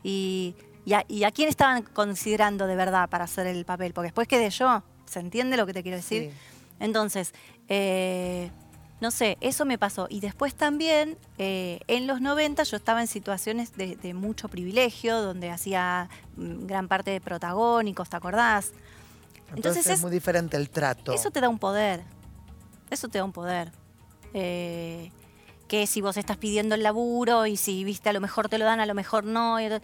Y, 0.03 0.55
y, 0.85 0.93
a, 0.93 1.05
y 1.07 1.23
a 1.23 1.31
quién 1.31 1.49
estaban 1.49 1.83
considerando 1.83 2.67
de 2.67 2.75
verdad 2.75 3.09
para 3.09 3.25
hacer 3.25 3.47
el 3.47 3.65
papel? 3.65 3.93
Porque 3.93 4.07
después 4.07 4.27
quedé 4.27 4.49
yo. 4.49 4.83
¿Se 5.05 5.19
entiende 5.19 5.57
lo 5.57 5.65
que 5.65 5.73
te 5.73 5.83
quiero 5.83 5.97
decir? 5.97 6.31
Entonces, 6.79 7.33
eh, 7.69 8.51
no 8.99 9.11
sé, 9.11 9.37
eso 9.41 9.65
me 9.65 9.77
pasó. 9.77 10.07
Y 10.09 10.19
después 10.19 10.55
también, 10.55 11.17
eh, 11.37 11.79
en 11.87 12.07
los 12.07 12.19
90 12.19 12.63
yo 12.63 12.77
estaba 12.77 13.01
en 13.01 13.07
situaciones 13.07 13.75
de, 13.77 13.95
de 13.95 14.13
mucho 14.13 14.49
privilegio, 14.49 15.21
donde 15.21 15.49
hacía 15.49 16.09
mm, 16.35 16.65
gran 16.65 16.87
parte 16.87 17.11
de 17.11 17.21
protagónicos, 17.21 18.09
¿te 18.09 18.17
acordás? 18.17 18.73
Entonces, 19.55 19.87
es, 19.87 20.01
muy 20.01 20.11
diferente 20.11 20.57
el 20.57 20.69
trato. 20.69 21.13
Eso 21.13 21.31
te 21.31 21.39
da 21.39 21.49
un 21.49 21.59
poder. 21.59 22.03
Eso 22.89 23.07
te 23.07 23.17
da 23.17 23.23
un 23.23 23.31
poder. 23.31 23.71
Eh, 24.39 25.11
que 25.67 25.87
si 25.87 25.99
vos 25.99 26.15
estás 26.15 26.37
pidiendo 26.37 26.75
el 26.75 26.83
laburo 26.83 27.45
y 27.47 27.57
si 27.57 27.83
viste 27.83 28.09
a 28.09 28.13
lo 28.13 28.21
mejor 28.21 28.47
te 28.49 28.57
lo 28.59 28.65
dan, 28.65 28.79
a 28.79 28.85
lo 28.85 28.93
mejor 28.93 29.23
no. 29.23 29.57
eh, 29.59 29.81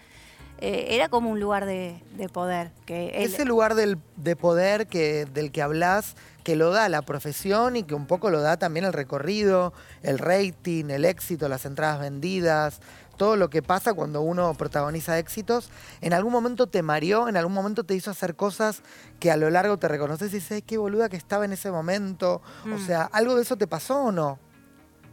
era 0.60 1.10
como 1.10 1.30
un 1.32 1.40
lugar 1.40 1.66
de, 1.66 2.00
de 2.16 2.30
poder. 2.30 2.72
Que 2.86 3.10
él- 3.10 3.24
Ese 3.34 3.44
lugar 3.44 3.74
del- 3.76 3.98
de 4.16 4.36
poder 4.36 4.88
que, 4.88 5.26
del 5.26 5.52
que 5.52 5.62
hablas, 5.62 6.16
que 6.44 6.56
lo 6.56 6.70
da 6.72 6.88
la 6.88 7.02
profesión 7.02 7.76
y 7.76 7.84
que 7.84 7.96
un 7.96 8.06
poco 8.06 8.30
lo 8.30 8.40
da 8.42 8.56
también 8.58 8.86
el 8.86 8.94
recorrido, 8.94 9.74
el 10.04 10.20
rating, 10.20 10.86
el 10.90 11.04
éxito, 11.04 11.50
las 11.50 11.66
entradas 11.66 12.00
vendidas, 12.00 12.80
todo 13.18 13.36
lo 13.36 13.50
que 13.50 13.62
pasa 13.62 13.94
cuando 13.94 14.22
uno 14.22 14.54
protagoniza 14.56 15.18
éxitos, 15.20 15.70
¿en 16.02 16.14
algún 16.14 16.32
momento 16.34 16.68
te 16.68 16.82
mareó? 16.82 17.28
¿En 17.28 17.38
algún 17.38 17.54
momento 17.54 17.84
te 17.84 17.94
hizo 17.96 18.12
hacer 18.12 18.36
cosas 18.36 18.82
que 19.20 19.32
a 19.32 19.38
lo 19.38 19.50
largo 19.50 19.78
te 19.78 19.88
reconoces 19.88 20.32
y 20.32 20.36
dices, 20.36 20.52
"Ay, 20.52 20.62
qué 20.64 20.78
boluda 20.78 21.10
que 21.10 21.18
estaba 21.18 21.46
en 21.46 21.54
ese 21.54 21.72
momento? 21.72 22.42
O 22.66 22.78
Mm. 22.78 22.86
sea, 22.86 23.04
¿algo 23.04 23.36
de 23.36 23.44
eso 23.44 23.56
te 23.58 23.68
pasó 23.68 23.98
o 24.06 24.12
no? 24.12 24.40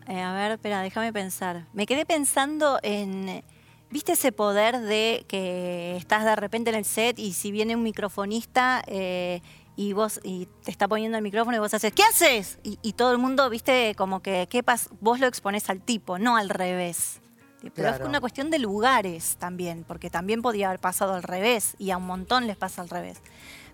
Eh, 0.07 0.21
a 0.21 0.33
ver, 0.33 0.52
espera, 0.52 0.83
déjame 0.83 1.12
pensar. 1.12 1.66
Me 1.73 1.87
quedé 1.87 2.04
pensando 2.07 2.78
en. 2.83 3.45
¿Viste 3.92 4.12
ese 4.12 4.30
poder 4.30 4.78
de 4.80 5.25
que 5.28 5.97
estás 5.97 6.25
de 6.25 6.37
repente 6.37 6.71
en 6.71 6.76
el 6.76 6.85
set 6.85 7.19
y 7.19 7.33
si 7.33 7.50
viene 7.50 7.75
un 7.75 7.83
microfonista 7.83 8.83
eh, 8.87 9.40
y 9.75 9.95
vos 9.95 10.21
y 10.23 10.47
te 10.64 10.71
está 10.71 10.87
poniendo 10.87 11.16
el 11.19 11.25
micrófono 11.25 11.57
y 11.57 11.61
vos 11.61 11.75
haces, 11.75 11.92
¿qué 11.92 12.04
haces? 12.04 12.61
Y, 12.62 12.78
y 12.83 12.92
todo 12.92 13.11
el 13.11 13.19
mundo, 13.19 13.50
viste, 13.50 13.95
como 13.97 14.21
que, 14.21 14.47
¿qué 14.49 14.62
pas 14.62 14.90
vos 15.00 15.19
lo 15.19 15.26
exponés 15.26 15.69
al 15.71 15.80
tipo, 15.80 16.19
no 16.21 16.37
al 16.37 16.50
revés. 16.50 17.21
Pero 17.62 17.88
es 17.88 17.95
Claro. 17.97 18.07
una 18.09 18.21
cuestión 18.21 18.50
de 18.50 18.59
lugares 18.59 19.37
también, 19.38 19.85
porque 19.87 20.09
también 20.11 20.40
podía 20.43 20.69
haber 20.69 20.81
pasado 20.81 21.14
al 21.14 21.23
revés 21.23 21.75
y 21.79 21.90
a 21.90 21.97
un 21.99 22.07
montón 22.07 22.47
les 22.47 22.57
pasa 22.57 22.81
al 22.83 22.88
revés. 22.88 23.19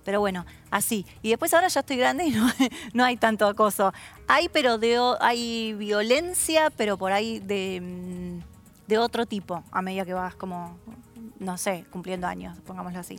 Pero 0.04 0.20
bueno, 0.20 0.44
así. 0.70 1.04
Y 1.22 1.30
después 1.30 1.52
ahora 1.54 1.68
ya 1.68 1.80
estoy 1.80 1.96
grande 1.96 2.24
y 2.26 2.30
no, 2.30 2.46
no 2.94 3.04
hay 3.04 3.16
tanto 3.16 3.46
acoso. 3.46 3.92
Hay, 4.28 4.48
pero 4.48 4.78
de, 4.78 4.98
hay 5.20 5.72
violencia, 5.74 6.70
pero 6.76 6.96
por 6.96 7.12
ahí 7.12 7.40
de, 7.40 7.80
mm, 7.80 8.88
de 8.88 8.98
otro 8.98 9.26
tipo, 9.26 9.64
a 9.72 9.82
medida 9.82 10.04
que 10.04 10.14
vas 10.14 10.34
como, 10.36 10.78
no 11.40 11.58
sé, 11.58 11.84
cumpliendo 11.90 12.26
años, 12.28 12.56
pongámoslo 12.66 13.00
así. 13.00 13.18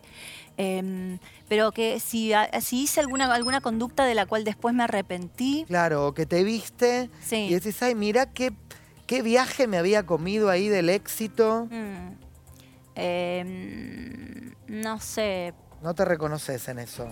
Em, 0.56 1.20
pero 1.50 1.72
que 1.72 2.00
si, 2.00 2.32
si 2.62 2.84
hice 2.84 3.00
alguna, 3.02 3.34
alguna 3.34 3.62
conducta 3.62 4.06
de 4.06 4.16
la 4.16 4.26
cual 4.26 4.44
después 4.44 4.74
me 4.74 4.84
arrepentí, 4.84 5.66
Claro, 5.68 6.14
que 6.14 6.26
te 6.26 6.44
viste 6.44 7.10
Sí. 7.22 7.36
y 7.50 7.54
decís, 7.54 7.82
ay, 7.84 7.96
mira 7.96 8.28
qué, 8.34 8.54
qué 9.08 9.22
viaje 9.24 9.66
me 9.68 9.78
había 9.78 10.06
comido 10.06 10.50
ahí 10.50 10.68
del 10.68 10.90
éxito. 10.90 11.68
mm, 11.72 12.12
em, 12.96 14.54
no 14.68 15.00
sé, 15.00 15.54
No 15.82 15.94
te 15.94 16.06
reconoces 16.06 16.68
en 16.68 16.80
eso. 16.80 17.08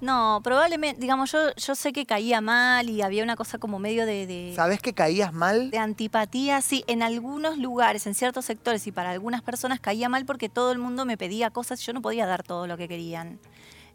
No, 0.00 0.40
probablemente, 0.42 1.00
digamos, 1.00 1.30
yo, 1.30 1.54
yo 1.54 1.76
sé 1.76 1.92
que 1.92 2.06
caía 2.06 2.40
mal 2.40 2.90
y 2.90 3.02
había 3.02 3.22
una 3.22 3.36
cosa 3.36 3.58
como 3.58 3.78
medio 3.78 4.04
de, 4.04 4.26
de, 4.26 4.52
¿Sabés 4.56 4.80
que 4.82 4.92
caías 4.94 5.32
mal? 5.32 5.70
de 5.70 5.78
antipatía, 5.78 6.60
sí, 6.60 6.82
en 6.88 7.04
algunos 7.04 7.56
lugares, 7.56 8.08
en 8.08 8.14
ciertos 8.16 8.46
sectores 8.46 8.84
y 8.88 8.92
para 8.92 9.10
algunas 9.12 9.42
personas 9.42 9.78
caía 9.78 10.08
mal 10.08 10.26
porque 10.26 10.48
todo 10.48 10.72
el 10.72 10.78
mundo 10.78 11.04
me 11.04 11.16
pedía 11.16 11.50
cosas 11.50 11.80
y 11.80 11.84
yo 11.84 11.92
no 11.92 12.02
podía 12.02 12.26
dar 12.26 12.42
todo 12.42 12.66
lo 12.66 12.76
que 12.76 12.88
querían. 12.88 13.38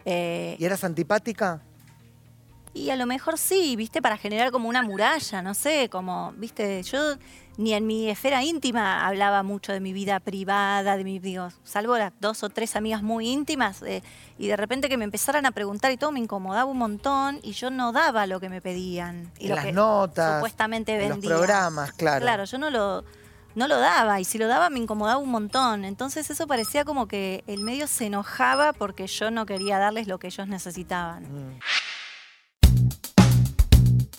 Eh, 0.06 0.56
¿Y 0.58 0.64
eras 0.64 0.86
antipática? 0.86 1.62
Y 2.86 2.90
a 2.92 2.96
lo 2.96 3.06
mejor 3.06 3.38
sí, 3.38 3.76
viste, 3.76 4.02
para 4.02 4.18
generar 4.18 4.52
como 4.52 4.70
una 4.70 4.84
muralla, 4.84 5.42
no 5.42 5.54
sé, 5.54 5.90
como, 5.90 6.34
viste, 6.38 6.84
yo 6.84 7.16
ni 7.58 7.74
en 7.74 7.88
mi 7.88 8.10
esfera 8.10 8.44
íntima 8.44 9.06
hablaba 9.08 9.42
mucho 9.42 9.72
de 9.72 9.80
mi 9.80 9.92
vida 9.92 10.20
privada, 10.20 10.96
de 10.96 11.04
mi, 11.04 11.18
digo, 11.20 11.50
salvo 11.64 11.98
las 11.98 12.14
dos 12.20 12.44
o 12.44 12.50
tres 12.50 12.76
amigas 12.76 13.02
muy 13.02 13.28
íntimas, 13.30 13.82
eh, 13.82 14.04
y 14.38 14.48
de 14.48 14.56
repente 14.56 14.90
que 14.90 14.98
me 14.98 15.06
empezaran 15.06 15.46
a 15.46 15.52
preguntar 15.52 15.92
y 15.92 15.98
todo 15.98 16.12
me 16.12 16.20
incomodaba 16.20 16.66
un 16.66 16.78
montón 16.78 17.40
y 17.42 17.54
yo 17.54 17.72
no 17.72 17.92
daba 17.92 18.28
lo 18.28 18.40
que 18.40 18.50
me 18.50 18.62
pedían. 18.62 19.32
Y 19.40 19.46
En 19.46 19.50
lo 19.50 19.56
las 19.56 19.66
que 19.66 19.74
notas, 19.74 20.36
supuestamente 20.36 20.94
en 20.94 21.00
los 21.10 21.10
vendía. 21.10 21.30
programas, 21.36 21.92
claro. 21.94 22.22
Claro, 22.24 22.44
yo 22.46 22.58
no 22.60 22.70
lo, 22.70 23.04
no 23.56 23.68
lo 23.68 23.80
daba 23.80 24.20
y 24.20 24.24
si 24.24 24.38
lo 24.38 24.48
daba 24.48 24.70
me 24.70 24.78
incomodaba 24.78 25.18
un 25.18 25.32
montón. 25.32 25.84
Entonces 25.84 26.30
eso 26.30 26.46
parecía 26.46 26.86
como 26.86 27.08
que 27.08 27.44
el 27.48 27.62
medio 27.64 27.88
se 27.88 28.06
enojaba 28.06 28.72
porque 28.72 29.08
yo 29.08 29.32
no 29.32 29.48
quería 29.48 29.80
darles 29.80 30.08
lo 30.08 30.20
que 30.20 30.28
ellos 30.28 30.48
necesitaban. 30.48 31.24
Mm. 31.24 31.60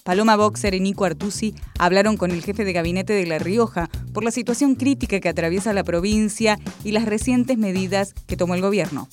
Paloma 0.08 0.36
Boxer 0.36 0.72
y 0.72 0.80
Nico 0.80 1.04
Artusi 1.04 1.54
hablaron 1.78 2.16
con 2.16 2.30
el 2.30 2.42
jefe 2.42 2.64
de 2.64 2.72
gabinete 2.72 3.12
de 3.12 3.26
La 3.26 3.38
Rioja 3.38 3.90
por 4.14 4.24
la 4.24 4.30
situación 4.30 4.74
crítica 4.74 5.20
que 5.20 5.28
atraviesa 5.28 5.74
la 5.74 5.84
provincia 5.84 6.58
y 6.82 6.92
las 6.92 7.04
recientes 7.04 7.58
medidas 7.58 8.14
que 8.26 8.34
tomó 8.34 8.54
el 8.54 8.62
gobierno. 8.62 9.06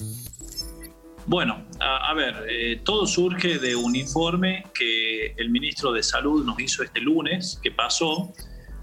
Bueno, 1.26 1.66
a, 1.82 2.14
ver, 2.14 2.46
eh, 2.50 2.80
todo 2.86 3.06
surge 3.08 3.60
de 3.60 3.76
un 3.76 3.94
informe 3.98 4.64
que 4.74 5.34
el 5.36 5.50
ministro 5.50 5.92
de 5.92 6.02
Salud 6.02 6.46
nos 6.46 6.58
hizo 6.62 6.82
este 6.82 7.02
lunes, 7.02 7.60
que 7.62 7.72
pasó, 7.72 8.32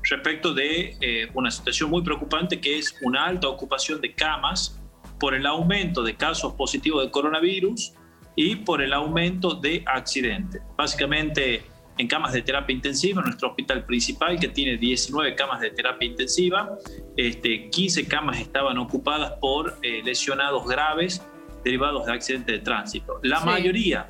respecto 0.02 0.52
de 0.52 0.95
eh, 1.00 1.31
una 1.33 1.50
situación 1.50 1.88
muy 1.88 2.02
preocupante 2.02 2.61
que 2.61 2.78
es 2.78 2.95
una 3.00 3.25
alta 3.25 3.49
ocupación 3.49 4.02
de 4.02 4.12
camas 4.12 4.78
por 5.19 5.33
el 5.33 5.47
aumento 5.47 6.02
de 6.02 6.14
casos 6.14 6.52
positivos 6.52 7.07
de 7.07 7.11
coronavirus 7.11 7.95
y 8.37 8.57
por 8.57 8.83
el 8.83 8.92
aumento 8.92 9.54
de 9.54 9.83
accidentes. 9.87 10.61
Básicamente, 10.76 11.72
en 11.99 12.09
camas 12.09 12.33
de 12.33 12.43
terapia 12.43 12.75
intensiva, 12.75 13.23
nuestro 13.23 13.49
hospital 13.51 13.85
principal, 13.85 14.39
que 14.41 14.49
tiene 14.49 14.77
19 14.77 15.35
camas 15.35 15.61
de 15.61 15.71
terapia 15.71 16.09
intensiva, 16.09 16.77
este, 17.17 17.69
15 17.71 18.07
camas 18.09 18.41
estaban 18.41 18.79
ocupadas 18.79 19.33
por 19.41 19.77
eh, 19.83 20.01
lesionados 20.05 20.67
graves 20.67 21.23
derivados 21.65 22.07
de 22.07 22.13
accidentes 22.13 22.57
de 22.57 22.61
tránsito. 22.61 23.21
La 23.23 23.39
Sí. 23.41 23.47
mayoría 23.47 24.09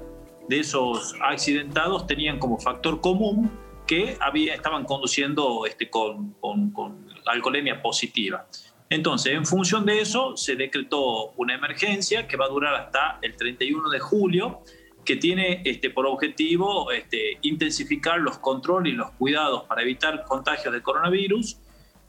de 0.49 0.61
esos 0.61 1.15
accidentados 1.21 2.07
tenían 2.07 2.39
como 2.39 2.59
factor 2.59 3.01
común 3.01 3.51
que 3.87 4.17
había, 4.21 4.55
estaban 4.55 4.85
conduciendo 4.85 5.67
este, 5.67 5.91
con, 5.91 6.33
con- 6.41 6.71
con 6.71 7.07
alcoholemia 7.27 7.83
positiva. 7.83 8.47
Entonces, 8.89 9.33
en 9.35 9.45
función 9.47 9.85
de 9.87 10.01
eso, 10.01 10.37
se 10.37 10.55
decretó 10.55 11.31
una 11.37 11.55
emergencia 11.55 12.27
que 12.29 12.37
va 12.37 12.45
a 12.45 12.49
durar 12.49 12.75
hasta 12.75 13.19
el 13.23 13.37
31 13.37 13.89
de 13.91 13.99
julio, 14.01 14.61
que 15.05 15.17
tiene 15.17 15.63
este, 15.65 15.91
por 15.91 16.07
objetivo 16.07 16.91
este, 16.93 17.39
intensificar 17.43 18.21
los 18.21 18.39
controles 18.39 18.93
y 18.93 18.97
los 18.97 19.11
cuidados 19.13 19.65
para 19.65 19.83
evitar 19.83 20.25
contagios 20.25 20.73
de 20.73 20.81
coronavirus 20.83 21.57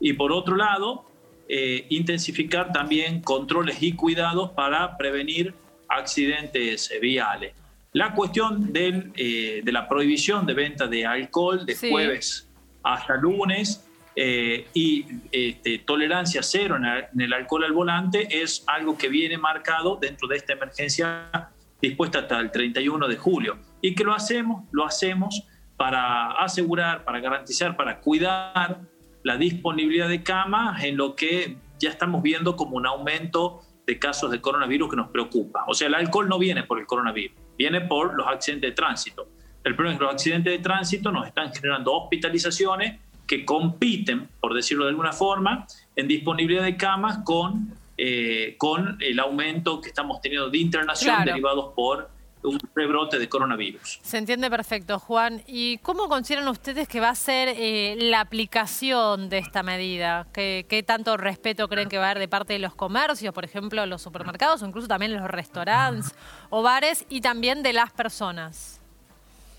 y 0.00 0.12
por 0.12 0.32
otro 0.32 0.56
lado, 0.56 1.04
eh, 1.48 1.86
intensificar 1.90 2.72
también 2.72 3.20
controles 3.20 3.82
y 3.82 3.92
cuidados 3.92 4.50
para 4.52 4.96
prevenir 4.96 5.54
accidentes 5.88 6.90
eh, 6.90 6.98
viales. 7.00 7.54
La 7.92 8.12
cuestión 8.14 8.72
del, 8.72 9.12
eh, 9.16 9.60
de 9.62 9.72
la 9.72 9.88
prohibición 9.88 10.46
de 10.46 10.54
venta 10.54 10.86
de 10.86 11.06
alcohol 11.06 11.64
de 11.64 11.74
Sí. 11.74 11.90
jueves 11.90 12.48
hasta 12.82 13.16
lunes 13.16 13.84
eh, 14.16 14.66
y 14.74 15.04
este, 15.32 15.78
tolerancia 15.78 16.42
cero 16.42 16.76
en 16.76 16.84
el, 16.84 17.04
en 17.14 17.20
el 17.20 17.32
alcohol 17.32 17.64
al 17.64 17.72
volante 17.72 18.28
es 18.30 18.62
algo 18.66 18.96
que 18.96 19.08
viene 19.08 19.38
marcado 19.38 19.96
dentro 20.00 20.28
de 20.28 20.36
esta 20.36 20.52
emergencia 20.52 21.50
dispuesta 21.88 22.20
hasta 22.20 22.40
el 22.40 22.50
31 22.50 23.08
de 23.08 23.16
julio. 23.16 23.58
Y 23.80 23.94
que 23.94 24.04
lo 24.04 24.14
hacemos, 24.14 24.64
lo 24.72 24.84
hacemos 24.84 25.44
para 25.76 26.32
asegurar, 26.32 27.04
para 27.04 27.20
garantizar, 27.20 27.76
para 27.76 28.00
cuidar 28.00 28.80
la 29.22 29.36
disponibilidad 29.36 30.08
de 30.08 30.22
camas 30.22 30.84
en 30.84 30.96
lo 30.96 31.16
que 31.16 31.56
ya 31.78 31.90
estamos 31.90 32.22
viendo 32.22 32.56
como 32.56 32.76
un 32.76 32.86
aumento 32.86 33.62
de 33.86 33.98
casos 33.98 34.30
de 34.30 34.40
coronavirus 34.40 34.90
que 34.90 34.96
nos 34.96 35.08
preocupa. 35.08 35.64
O 35.66 35.74
sea, 35.74 35.88
el 35.88 35.94
alcohol 35.94 36.28
no 36.28 36.38
viene 36.38 36.62
por 36.62 36.78
el 36.78 36.86
coronavirus, 36.86 37.36
viene 37.58 37.80
por 37.82 38.14
los 38.14 38.26
accidentes 38.26 38.70
de 38.70 38.74
tránsito. 38.74 39.28
El 39.62 39.74
problema 39.74 39.94
es 39.94 39.98
que 39.98 40.04
los 40.04 40.14
accidentes 40.14 40.52
de 40.52 40.58
tránsito 40.58 41.10
nos 41.10 41.26
están 41.26 41.52
generando 41.52 41.92
hospitalizaciones 41.92 43.00
que 43.26 43.44
compiten, 43.44 44.28
por 44.40 44.54
decirlo 44.54 44.84
de 44.84 44.90
alguna 44.90 45.12
forma, 45.12 45.66
en 45.96 46.06
disponibilidad 46.06 46.62
de 46.62 46.76
camas 46.76 47.18
con 47.24 47.74
eh, 47.96 48.56
con 48.58 48.98
el 49.00 49.18
aumento 49.20 49.80
que 49.80 49.88
estamos 49.88 50.20
teniendo 50.20 50.50
de 50.50 50.58
internación 50.58 51.14
Claro. 51.14 51.30
derivados 51.30 51.72
por 51.74 52.10
un 52.42 52.60
rebrote 52.74 53.18
de 53.18 53.26
coronavirus. 53.28 54.00
Se 54.02 54.18
entiende 54.18 54.50
perfecto, 54.50 54.98
Juan. 54.98 55.42
¿Y 55.46 55.78
cómo 55.78 56.08
consideran 56.08 56.46
ustedes 56.48 56.86
que 56.88 57.00
va 57.00 57.08
a 57.08 57.14
ser 57.14 57.48
eh, 57.56 57.96
la 57.98 58.20
aplicación 58.20 59.30
de 59.30 59.38
esta 59.38 59.62
medida? 59.62 60.26
¿Qué, 60.32 60.66
qué 60.68 60.82
tanto 60.82 61.16
respeto 61.16 61.68
creen 61.68 61.88
que 61.88 61.96
va 61.96 62.08
a 62.08 62.10
haber 62.10 62.18
de 62.20 62.28
parte 62.28 62.52
de 62.52 62.58
los 62.58 62.74
comercios, 62.74 63.32
por 63.32 63.44
ejemplo, 63.46 63.86
los 63.86 64.02
supermercados 64.02 64.62
o 64.62 64.66
incluso 64.66 64.86
también 64.88 65.14
los 65.14 65.26
restaurantes 65.26 66.14
o 66.50 66.62
bares 66.62 67.06
y 67.08 67.22
también 67.22 67.62
de 67.62 67.72
las 67.72 67.92
personas? 67.92 68.80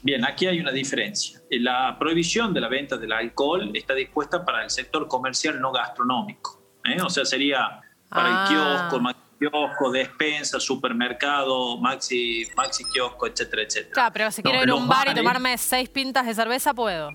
Bien, 0.04 0.24
aquí 0.24 0.46
hay 0.46 0.60
una 0.60 0.72
diferencia. 0.72 1.42
La 1.50 1.98
prohibición 1.98 2.54
de 2.54 2.62
la 2.62 2.68
venta 2.68 2.98
del 2.98 3.12
alcohol 3.12 3.72
está 3.74 3.96
dispuesta 3.96 4.46
para 4.46 4.64
el 4.64 4.70
sector 4.70 5.08
comercial 5.08 5.60
no 5.60 5.72
gastronómico. 5.72 6.62
¿eh? 6.86 7.02
O 7.02 7.10
sea, 7.10 7.26
sería 7.26 7.82
para 8.16 8.30
Ah. 8.30 8.44
el 8.44 8.50
kiosco, 8.56 9.00
maxi 9.00 9.22
kiosco, 9.38 9.92
despensa, 9.92 10.60
supermercado, 10.60 11.78
maxi, 11.78 12.48
maxi 12.56 12.84
kiosco, 12.86 13.28
etcétera, 13.28 13.64
etcétera. 13.64 13.94
Claro, 13.94 14.14
pero 14.14 14.32
si 14.32 14.42
No, 14.42 14.50
quiero 14.50 14.64
ir 14.64 14.70
a 14.72 14.76
un 14.76 14.88
bar 14.88 15.08
y 15.10 15.14
tomarme 15.14 15.58
seis 15.58 15.90
pintas 15.90 16.26
de 16.26 16.34
cerveza, 16.34 16.74
puedo. 16.74 17.10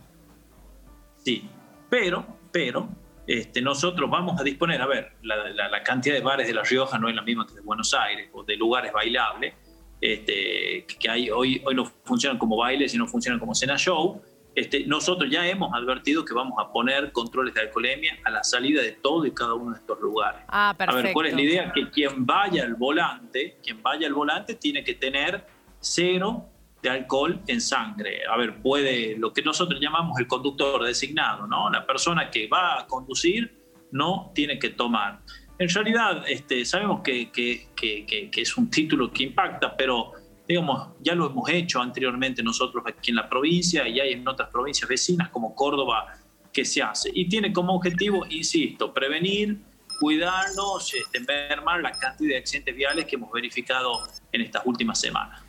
Sí, 1.24 1.48
pero, 1.88 2.26
pero, 2.52 2.88
este, 3.26 3.60
nosotros 3.62 4.08
vamos 4.10 4.40
a 4.40 4.44
disponer, 4.44 4.80
a 4.82 4.86
ver, 4.86 5.12
la, 5.22 5.48
la- 5.50 5.68
la 5.68 5.82
cantidad 5.82 6.14
de 6.14 6.20
bares 6.20 6.46
de 6.46 6.54
La 6.54 6.62
Rioja 6.62 6.98
no 6.98 7.08
es 7.08 7.14
la 7.14 7.22
misma 7.22 7.46
que 7.46 7.54
de 7.54 7.60
Buenos 7.62 7.92
Aires, 7.94 8.28
o 8.32 8.42
de 8.44 8.56
lugares 8.56 8.92
bailables, 8.92 9.54
este, 10.00 10.86
que 10.98 11.10
hay 11.10 11.30
hoy, 11.30 11.60
hoy 11.64 11.74
no 11.74 11.84
funcionan 12.04 12.38
como 12.38 12.56
bailes 12.56 12.94
y 12.94 12.98
no 12.98 13.06
funcionan 13.06 13.38
como 13.38 13.54
cena 13.54 13.76
show. 13.76 14.22
Este, 14.54 14.84
nosotros 14.86 15.30
ya 15.30 15.46
hemos 15.46 15.72
advertido 15.72 16.24
que 16.24 16.34
vamos 16.34 16.54
a 16.58 16.72
poner 16.72 17.12
controles 17.12 17.54
de 17.54 17.60
alcoholemia 17.60 18.18
a 18.24 18.30
la 18.30 18.42
salida 18.42 18.82
de 18.82 18.92
todo 18.92 19.24
y 19.24 19.30
cada 19.32 19.54
uno 19.54 19.72
de 19.72 19.78
estos 19.78 20.00
lugares. 20.00 20.42
Ah, 20.48 20.70
A 20.70 20.76
perfecto. 20.76 21.02
ver, 21.04 21.12
¿cuál 21.12 21.26
es 21.26 21.34
la 21.34 21.42
idea? 21.42 21.72
Que 21.72 21.88
quien 21.90 22.26
vaya 22.26 22.64
al 22.64 22.74
volante, 22.74 23.58
quien 23.62 23.80
vaya 23.82 24.06
al 24.08 24.14
volante 24.14 24.54
tiene 24.54 24.82
que 24.82 24.94
tener 24.94 25.46
cero 25.78 26.46
de 26.82 26.90
alcohol 26.90 27.40
en 27.46 27.60
sangre. 27.60 28.22
A 28.28 28.36
ver, 28.36 28.60
puede, 28.60 29.16
lo 29.18 29.32
que 29.32 29.42
nosotros 29.42 29.80
llamamos 29.80 30.18
el 30.18 30.26
conductor 30.26 30.82
designado, 30.82 31.46
¿no? 31.46 31.70
La 31.70 31.86
persona 31.86 32.30
que 32.30 32.48
va 32.48 32.80
a 32.80 32.86
conducir 32.86 33.56
no 33.92 34.32
tiene 34.34 34.58
que 34.58 34.70
tomar. 34.70 35.20
En 35.58 35.68
realidad, 35.68 36.24
este, 36.26 36.64
sabemos 36.64 37.02
que- 37.02 37.30
que- 37.30 37.68
que- 37.76 38.30
que 38.30 38.40
es 38.40 38.56
un 38.56 38.70
título 38.70 39.12
que 39.12 39.24
impacta, 39.24 39.76
pero 39.76 40.12
digamos, 40.50 40.88
ya 41.00 41.14
lo 41.14 41.26
hemos 41.26 41.48
hecho 41.48 41.80
anteriormente 41.80 42.42
nosotros 42.42 42.82
aquí 42.84 43.12
en 43.12 43.16
la 43.16 43.28
provincia 43.28 43.86
y 43.86 44.00
hay 44.00 44.14
en 44.14 44.26
otras 44.26 44.50
provincias 44.50 44.88
vecinas 44.88 45.28
como 45.28 45.54
Córdoba 45.54 46.16
que 46.52 46.64
se 46.64 46.82
hace. 46.82 47.08
Y 47.14 47.28
tiene 47.28 47.52
como 47.52 47.74
objetivo, 47.74 48.26
insisto, 48.28 48.92
prevenir, 48.92 49.60
cuidarnos, 50.00 50.92
este, 50.92 51.20
mermar 51.20 51.80
la 51.82 51.92
cantidad 51.92 52.30
de 52.30 52.38
accidentes 52.38 52.74
viales 52.74 53.04
que 53.04 53.14
hemos 53.14 53.30
verificado 53.30 53.92
en 54.32 54.40
estas 54.40 54.66
últimas 54.66 55.00
semanas. 55.00 55.40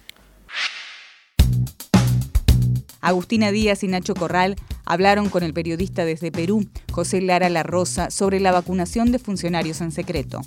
Agustina 3.02 3.50
Díaz 3.50 3.84
y 3.84 3.88
Nacho 3.88 4.14
Corral 4.14 4.56
hablaron 4.86 5.30
con 5.30 5.42
el 5.42 5.56
periodista 5.56 6.06
desde 6.06 6.32
Perú, 6.32 6.70
José 6.92 7.22
Lara 7.22 7.50
La 7.50 7.64
Rosa, 7.64 8.12
sobre 8.12 8.40
la 8.40 8.52
vacunación 8.52 9.12
de 9.12 9.18
funcionarios 9.18 9.82
en 9.82 9.92
secreto. 9.92 10.42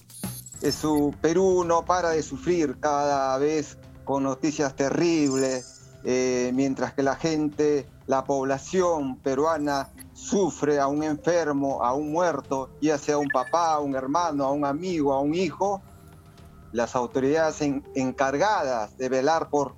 Su 0.70 1.12
Perú 1.20 1.64
no 1.64 1.84
para 1.84 2.10
de 2.10 2.22
sufrir 2.22 2.76
cada 2.78 3.36
vez 3.38 3.76
con 4.04 4.22
noticias 4.22 4.74
terribles, 4.76 5.80
eh, 6.04 6.52
mientras 6.54 6.92
que 6.92 7.02
la 7.02 7.16
gente, 7.16 7.88
la 8.06 8.24
población 8.24 9.16
peruana 9.18 9.90
sufre 10.12 10.78
a 10.78 10.86
un 10.86 11.02
enfermo, 11.02 11.82
a 11.82 11.94
un 11.94 12.12
muerto, 12.12 12.70
ya 12.80 12.98
sea 12.98 13.18
un 13.18 13.28
papá, 13.28 13.72
a 13.74 13.80
un 13.80 13.94
hermano, 13.94 14.44
a 14.44 14.52
un 14.52 14.64
amigo, 14.64 15.12
a 15.14 15.20
un 15.20 15.34
hijo, 15.34 15.82
las 16.72 16.94
autoridades 16.94 17.62
en- 17.62 17.82
encargadas 17.94 18.96
de 18.98 19.08
velar 19.08 19.48
por, 19.48 19.74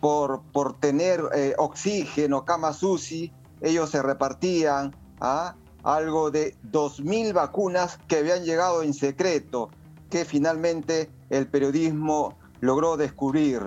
por, 0.00 0.42
por 0.52 0.78
tener 0.78 1.22
eh, 1.34 1.54
oxígeno, 1.58 2.44
camas 2.44 2.82
UCI, 2.82 3.32
ellos 3.60 3.90
se 3.90 4.02
repartían 4.02 4.94
¿ah? 5.20 5.56
algo 5.82 6.30
de 6.30 6.56
2.000 6.70 7.32
vacunas 7.32 7.98
que 8.06 8.18
habían 8.18 8.44
llegado 8.44 8.82
en 8.82 8.94
secreto, 8.94 9.70
que 10.10 10.24
finalmente 10.24 11.10
el 11.30 11.48
periodismo 11.48 12.36
logró 12.64 12.96
descubrir. 12.96 13.60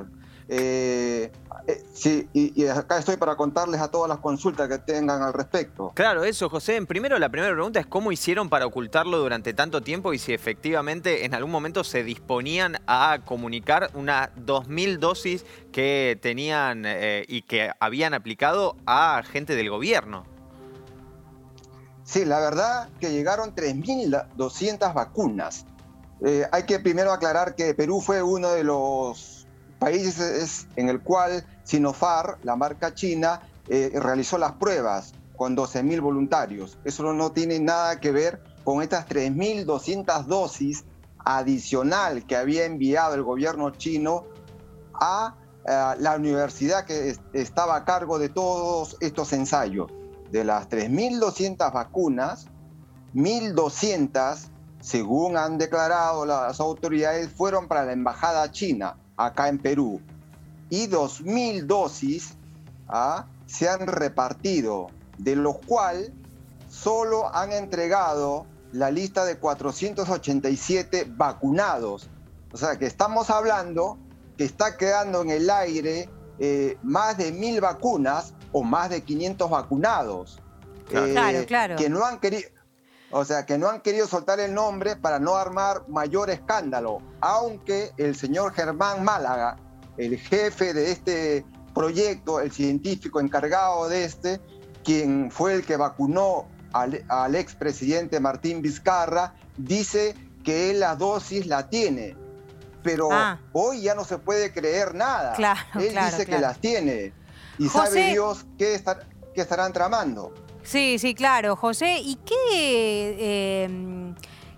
Eh, 0.49 1.29
eh, 1.67 1.83
sí, 1.93 2.29
y, 2.31 2.61
y 2.61 2.67
acá 2.67 2.97
estoy 2.97 3.17
para 3.17 3.35
contarles 3.35 3.81
a 3.81 3.91
todas 3.91 4.07
las 4.07 4.19
consultas 4.19 4.69
que 4.69 4.77
tengan 4.77 5.21
al 5.21 5.33
respecto. 5.33 5.91
Claro, 5.93 6.23
eso, 6.23 6.49
José. 6.49 6.77
En 6.77 6.87
primero, 6.87 7.19
la 7.19 7.29
primera 7.29 7.53
pregunta 7.53 7.81
es 7.81 7.85
cómo 7.85 8.13
hicieron 8.13 8.49
para 8.49 8.65
ocultarlo 8.65 9.17
durante 9.17 9.53
tanto 9.53 9.81
tiempo 9.81 10.13
y 10.13 10.19
si 10.19 10.33
efectivamente 10.33 11.25
en 11.25 11.35
algún 11.35 11.51
momento 11.51 11.83
se 11.83 12.03
disponían 12.03 12.77
a 12.87 13.19
comunicar 13.25 13.91
unas 13.93 14.29
2.000 14.35 14.99
dosis 14.99 15.45
que 15.73 16.17
tenían 16.21 16.83
eh, 16.85 17.25
y 17.27 17.41
que 17.41 17.71
habían 17.79 18.13
aplicado 18.13 18.77
a 18.85 19.21
gente 19.23 19.55
del 19.55 19.69
gobierno. 19.69 20.25
Sí, 22.05 22.23
la 22.23 22.39
verdad 22.39 22.87
que 23.01 23.11
llegaron 23.11 23.53
3.200 23.53 24.93
vacunas. 24.93 25.65
Eh, 26.25 26.45
hay 26.51 26.63
que 26.63 26.79
primero 26.79 27.11
aclarar 27.11 27.55
que 27.55 27.73
Perú 27.73 28.01
fue 28.01 28.23
uno 28.23 28.49
de 28.49 28.63
los 28.63 29.47
países 29.79 30.67
en 30.75 30.89
el 30.89 31.01
cual 31.01 31.45
Sinofar, 31.63 32.37
la 32.43 32.55
marca 32.55 32.93
china, 32.93 33.41
eh, 33.67 33.91
realizó 33.93 34.37
las 34.37 34.53
pruebas 34.53 35.13
con 35.35 35.55
12.000 35.55 36.01
voluntarios. 36.01 36.77
Eso 36.83 37.03
no, 37.13 37.31
tiene 37.31 37.59
nada 37.59 37.99
que 37.99 38.11
ver 38.11 38.41
con 38.63 38.81
estas 38.81 39.05
3.200 39.07 40.25
dosis 40.25 40.83
adicional 41.23 42.25
que 42.25 42.35
había 42.35 42.65
enviado 42.65 43.13
el 43.13 43.21
gobierno 43.23 43.69
chino 43.71 44.23
a 44.93 45.35
eh, 45.67 45.95
la 45.99 46.15
universidad 46.15 46.85
que 46.85 47.09
es- 47.09 47.19
estaba 47.33 47.75
a 47.75 47.85
cargo 47.85 48.17
de 48.17 48.29
todos 48.29 48.97
estos 49.01 49.33
ensayos. 49.33 49.91
De 50.31 50.43
las 50.43 50.67
3.200 50.69 51.71
vacunas, 51.71 52.47
1.200, 53.13 54.49
según 54.87 55.35
han 55.35 55.57
declarado 55.57 56.25
las 56.25 56.61
autoridades, 56.61 57.29
fueron 57.29 57.67
para 57.67 57.83
la 57.83 57.91
embajada 57.91 58.49
china 58.53 58.95
acá 59.17 59.49
en 59.49 59.57
Perú. 59.57 59.99
Y 60.69 60.87
2.000 60.87 61.65
dosis 61.65 62.35
¿ah? 62.87 63.25
se 63.47 63.67
han 63.67 63.85
repartido, 63.85 64.87
de 65.17 65.35
los 65.35 65.57
cuales 65.57 66.11
solo 66.69 67.35
han 67.35 67.51
entregado 67.51 68.45
la 68.71 68.89
lista 68.89 69.25
de 69.25 69.37
487 69.37 71.05
vacunados. 71.17 72.09
O 72.53 72.57
sea 72.57 72.79
que 72.79 72.85
estamos 72.85 73.29
hablando 73.29 73.97
que 74.37 74.45
está 74.45 74.77
quedando 74.77 75.21
en 75.21 75.31
el 75.31 75.49
aire 75.49 76.09
eh, 76.39 76.77
más 76.81 77.17
de 77.17 77.33
mil 77.33 77.59
vacunas 77.59 78.33
o 78.53 78.63
más 78.63 78.89
de 78.89 79.01
500 79.01 79.49
vacunados. 79.49 80.39
Claro. 80.87 81.11
Claro, 81.11 81.45
claro. 81.45 81.75
Que 81.75 81.89
no 81.89 82.05
han 82.05 82.21
querido... 82.21 82.47
O 83.11 83.23
sea, 83.23 83.45
que 83.45 83.57
no 83.57 83.69
han 83.69 83.81
querido 83.81 84.05
soltar 84.07 84.39
el 84.39 84.53
nombre 84.53 84.95
para 84.97 85.17
no 85.19 85.35
armar 85.35 85.87
mayor 85.87 86.29
escándalo, 86.29 86.99
aunque 87.21 87.91
el 87.97 88.15
señor 88.15 88.53
Germán 88.53 89.03
Málaga, 89.03 89.55
el 89.97 90.17
jefe 90.17 90.73
de 90.73 90.91
este 90.91 91.45
proyecto, 91.73 92.41
el 92.41 92.51
científico 92.51 93.19
encargado 93.21 93.87
de 93.87 94.03
este, 94.03 94.41
quien 94.83 95.31
fue 95.31 95.53
el 95.53 95.65
que 95.65 95.77
vacunó 95.77 96.47
al, 96.73 97.03
al 97.07 97.35
expresidente 97.35 98.19
Martín 98.19 98.61
Vizcarra, 98.61 99.33
dice 99.57 100.13
que 100.43 100.71
él 100.71 100.81
la 100.81 100.95
dosis 100.95 101.45
la 101.47 101.69
tiene. 101.69 102.15
Pero 102.83 103.09
Ah. 103.11 103.39
hoy 103.53 103.81
ya 103.81 103.95
no 103.95 104.03
se 104.05 104.17
puede 104.17 104.51
creer 104.53 104.95
nada. 104.95 105.33
Claro, 105.33 105.59
él 105.79 105.89
claro, 105.91 106.11
dice 106.11 106.25
que 106.25 106.39
las 106.39 106.59
tiene. 106.59 107.13
Y 107.57 107.67
José- 107.67 107.87
sabe 107.87 108.11
Dios 108.11 108.45
qué, 108.57 108.75
estar- 108.75 109.05
qué 109.33 109.41
estarán 109.41 109.71
tramando. 109.73 110.33
Sí, 110.67 110.99
sí, 110.99 111.15
claro, 111.15 111.55
José. 111.55 111.99
¿Y 112.03 112.15
qué, 112.25 113.15
eh, 113.17 114.13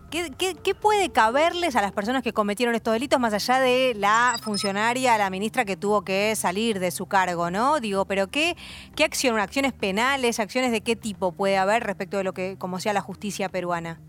qué- 0.10 0.56
qué 0.56 0.74
puede 0.74 1.12
caberles 1.12 1.76
a 1.76 1.84
las 1.84 1.91
personas 1.91 2.24
que 2.24 2.34
cometieron 2.34 2.74
estos 2.74 2.93
delitos 2.93 3.19
más 3.19 3.32
allá 3.32 3.60
de 3.60 3.93
la 3.95 4.39
funcionaria, 4.41 5.19
la 5.19 5.30
ministra 5.30 5.65
que 5.65 5.78
tuvo 5.78 6.02
que 6.04 6.36
salir 6.36 6.80
de 6.80 6.89
su 6.89 7.06
cargo, 7.06 7.52
¿no? 7.52 7.80
Digo, 7.80 8.06
pero 8.06 8.26
¿qué, 8.26 8.58
qué 8.95 9.04
acción, 9.04 9.38
acciones 9.39 9.72
penales, 9.72 10.39
acciones 10.39 10.72
de 10.72 10.82
qué 10.82 10.95
tipo 10.95 11.32
puede 11.32 11.60
haber 11.60 11.84
respecto 11.84 12.17
de 12.17 12.24
lo 12.24 12.34
que, 12.34 12.56
como 12.58 12.80
sea 12.80 12.91
la 12.93 13.02
justicia 13.02 13.50
peruana? 13.50 14.00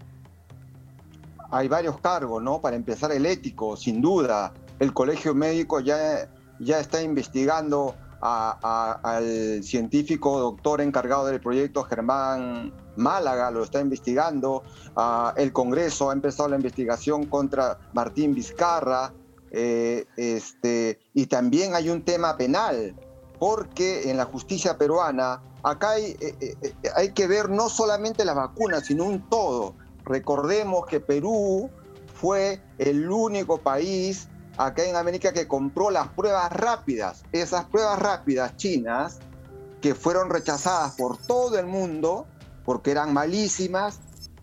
hay 1.53 1.67
varios 1.69 1.99
cargos, 2.01 2.41
¿no? 2.43 2.61
Para 2.63 2.77
empezar, 2.77 3.11
el 3.13 3.27
ético, 3.27 3.77
sin 3.77 4.01
duda. 4.01 4.55
El 4.79 4.95
colegio 4.95 5.35
médico 5.35 5.81
ya, 5.81 6.31
ya 6.61 6.79
está 6.79 7.03
investigando 7.03 7.95
al 8.21 9.63
científico 9.63 10.39
doctor 10.39 10.81
encargado 10.81 11.27
del 11.27 11.41
proyecto, 11.41 11.85
Germán 11.85 12.73
Málaga, 12.97 13.51
lo 13.51 13.65
está 13.65 13.81
investigando. 13.81 14.63
Ah, 14.97 15.33
el 15.37 15.53
Congreso 15.53 16.11
ha 16.11 16.13
empezado 16.13 16.49
la 16.49 16.57
investigación 16.57 17.27
contra 17.27 17.79
Martín 17.93 18.35
Vizcarra. 18.35 19.13
eh, 19.53 20.07
este, 20.17 21.01
y 21.13 21.27
también 21.27 21.75
hay 21.75 21.91
un 21.91 22.05
tema 22.05 22.37
penal, 22.37 22.95
porque 23.41 24.09
en 24.09 24.17
la 24.17 24.25
justicia 24.25 24.79
peruana, 24.79 25.43
acá 25.65 25.91
hay, 25.91 26.17
eh, 26.21 26.37
eh, 26.41 26.73
hay 26.95 27.13
que 27.13 27.27
ver 27.27 27.49
no 27.49 27.69
solamente 27.69 28.25
las 28.25 28.37
vacunas, 28.37 28.87
sino 28.87 29.05
un 29.05 29.29
todo. 29.29 29.75
Recordemos 30.05 30.87
que 30.87 31.01
Perú 31.01 31.69
fue 32.15 32.63
el 32.79 33.11
único 33.11 33.59
país 33.59 34.29
acá 34.67 34.85
en 34.85 34.95
América 34.95 35.33
que 35.33 35.49
compró 35.49 35.91
las 35.91 36.09
pruebas 36.09 36.53
rápidas. 36.53 37.25
Esas 37.33 37.65
pruebas 37.65 37.99
rápidas 37.99 38.57
chinas 38.57 39.19
que 39.81 39.95
fueron 39.95 40.29
rechazadas 40.29 40.93
por 40.97 41.17
todo 41.17 41.59
el 41.59 41.67
mundo 41.67 42.27
porque 42.65 42.91
eran 42.91 43.15
malísimas. 43.15 44.01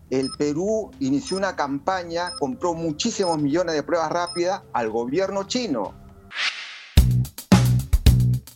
El 0.09 0.29
Perú 0.37 0.89
inició 0.99 1.37
una 1.37 1.55
campaña, 1.55 2.31
compró 2.39 2.73
muchísimos 2.73 3.37
millones 3.39 3.75
de 3.75 3.83
pruebas 3.83 4.11
rápidas 4.11 4.61
al 4.73 4.89
gobierno 4.89 5.43
chino. 5.43 5.93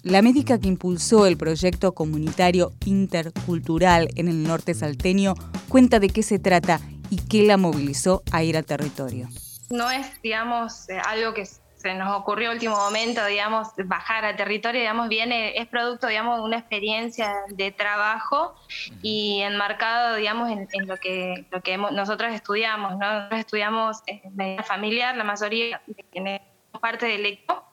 La 0.01 0.23
médica 0.23 0.57
que 0.57 0.67
impulsó 0.67 1.27
el 1.27 1.37
proyecto 1.37 1.93
comunitario 1.93 2.73
intercultural 2.85 4.07
en 4.15 4.29
el 4.29 4.41
norte 4.41 4.73
salteño 4.73 5.35
cuenta 5.69 5.99
de 5.99 6.09
qué 6.09 6.23
se 6.23 6.39
trata 6.39 6.81
y 7.11 7.17
qué 7.17 7.43
la 7.43 7.57
movilizó 7.57 8.23
a 8.31 8.41
ir 8.41 8.57
a 8.57 8.63
territorio. 8.63 9.29
No 9.71 9.89
es, 9.89 10.21
digamos, 10.21 10.89
eh, 10.89 10.99
algo 11.05 11.33
que 11.33 11.45
se 11.45 11.93
nos 11.95 12.15
ocurrió 12.15 12.49
en 12.49 12.55
último 12.55 12.75
momento, 12.75 13.25
digamos, 13.25 13.69
bajar 13.85 14.23
a 14.25 14.35
territorio, 14.35 14.81
digamos, 14.81 15.09
viene, 15.09 15.57
es 15.57 15.67
producto, 15.67 16.07
digamos, 16.07 16.37
de 16.37 16.43
una 16.43 16.57
experiencia 16.59 17.33
de 17.49 17.71
trabajo 17.71 18.53
y 19.01 19.41
enmarcado, 19.41 20.15
digamos, 20.15 20.51
en, 20.51 20.67
lo 20.87 20.97
que, 20.97 21.47
lo 21.49 21.61
que 21.61 21.77
nosotros 21.77 22.33
estudiamos, 22.33 22.97
¿no? 22.97 23.11
Nosotros 23.11 23.39
estudiamos 23.39 24.03
eh, 24.05 24.21
medicina 24.33 24.63
familiar, 24.63 25.17
la 25.17 25.23
mayoría 25.23 25.81
tiene 26.11 26.41
parte 26.79 27.07
del 27.07 27.25
equipo 27.25 27.63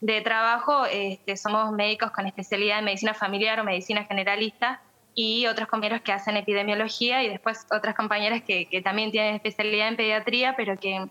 de 0.00 0.20
trabajo 0.22 0.86
este, 0.86 1.36
somos 1.36 1.72
médicos 1.72 2.10
con 2.10 2.26
especialidad 2.26 2.78
en 2.78 2.86
medicina 2.86 3.14
familiar 3.14 3.60
o 3.60 3.64
medicina 3.64 4.04
generalista 4.04 4.80
y 5.14 5.46
otros 5.46 5.68
compañeros 5.68 6.00
que 6.02 6.12
hacen 6.12 6.36
epidemiología 6.36 7.22
y 7.22 7.28
después 7.28 7.66
otras 7.70 7.94
compañeras 7.94 8.42
que, 8.42 8.80
también 8.82 9.10
tienen 9.10 9.34
especialidad 9.34 9.88
en 9.88 9.96
pediatría, 9.96 10.54
pero 10.56 10.78
que, 10.78 11.08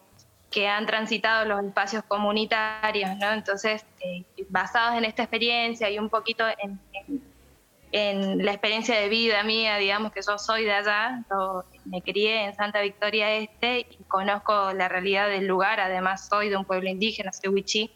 que 0.49 0.67
han 0.67 0.85
transitado 0.85 1.45
los 1.45 1.63
espacios 1.63 2.03
comunitarios. 2.07 3.12
Entonces, 3.21 3.85
eh, 4.01 4.23
basados 4.49 4.97
en 4.97 5.05
esta 5.05 5.23
experiencia 5.23 5.89
y 5.89 5.99
un 5.99 6.09
poquito 6.09 6.45
en, 6.47 6.79
la 7.91 8.51
experiencia 8.51 8.99
de 8.99 9.09
vida 9.09 9.41
mía, 9.43 9.77
digamos 9.77 10.12
que 10.12 10.21
yo 10.21 10.38
soy 10.38 10.63
de 10.63 10.73
allá, 10.73 11.23
me 11.85 12.03
crié 12.03 12.45
en 12.45 12.55
Santa 12.55 12.81
Victoria 12.81 13.33
Este 13.33 13.79
y 13.79 14.03
conozco 14.07 14.73
la 14.73 14.88
realidad 14.88 15.27
del 15.27 15.47
lugar, 15.47 15.79
además 15.79 16.27
soy 16.27 16.49
de 16.49 16.57
un 16.57 16.65
pueblo 16.65 16.88
indígena, 16.88 17.31
soy 17.31 17.49
Huichí, 17.49 17.91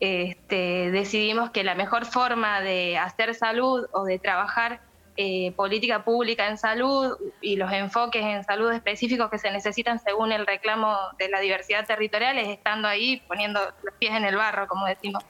este, 0.00 0.90
decidimos 0.92 1.50
que 1.50 1.62
la 1.62 1.74
mejor 1.74 2.06
forma 2.06 2.62
de 2.62 2.96
hacer 2.96 3.34
salud 3.34 3.86
o 3.92 4.04
de 4.04 4.18
trabajar 4.18 4.80
eh, 5.20 5.50
política 5.56 6.04
pública 6.04 6.46
en 6.46 6.56
salud 6.56 7.16
y 7.40 7.56
los 7.56 7.72
enfoques 7.72 8.22
en 8.24 8.44
salud 8.44 8.70
específicos 8.70 9.28
que 9.28 9.38
se 9.38 9.50
necesitan 9.50 9.98
según 9.98 10.30
el 10.30 10.46
reclamo 10.46 10.96
de 11.18 11.28
la 11.28 11.40
diversidad 11.40 11.84
territorial 11.84 12.38
es 12.38 12.46
estando 12.46 12.86
ahí 12.86 13.20
poniendo 13.26 13.60
los 13.82 13.94
pies 13.98 14.14
en 14.14 14.24
el 14.24 14.36
barro, 14.36 14.68
como 14.68 14.86
decimos. 14.86 15.24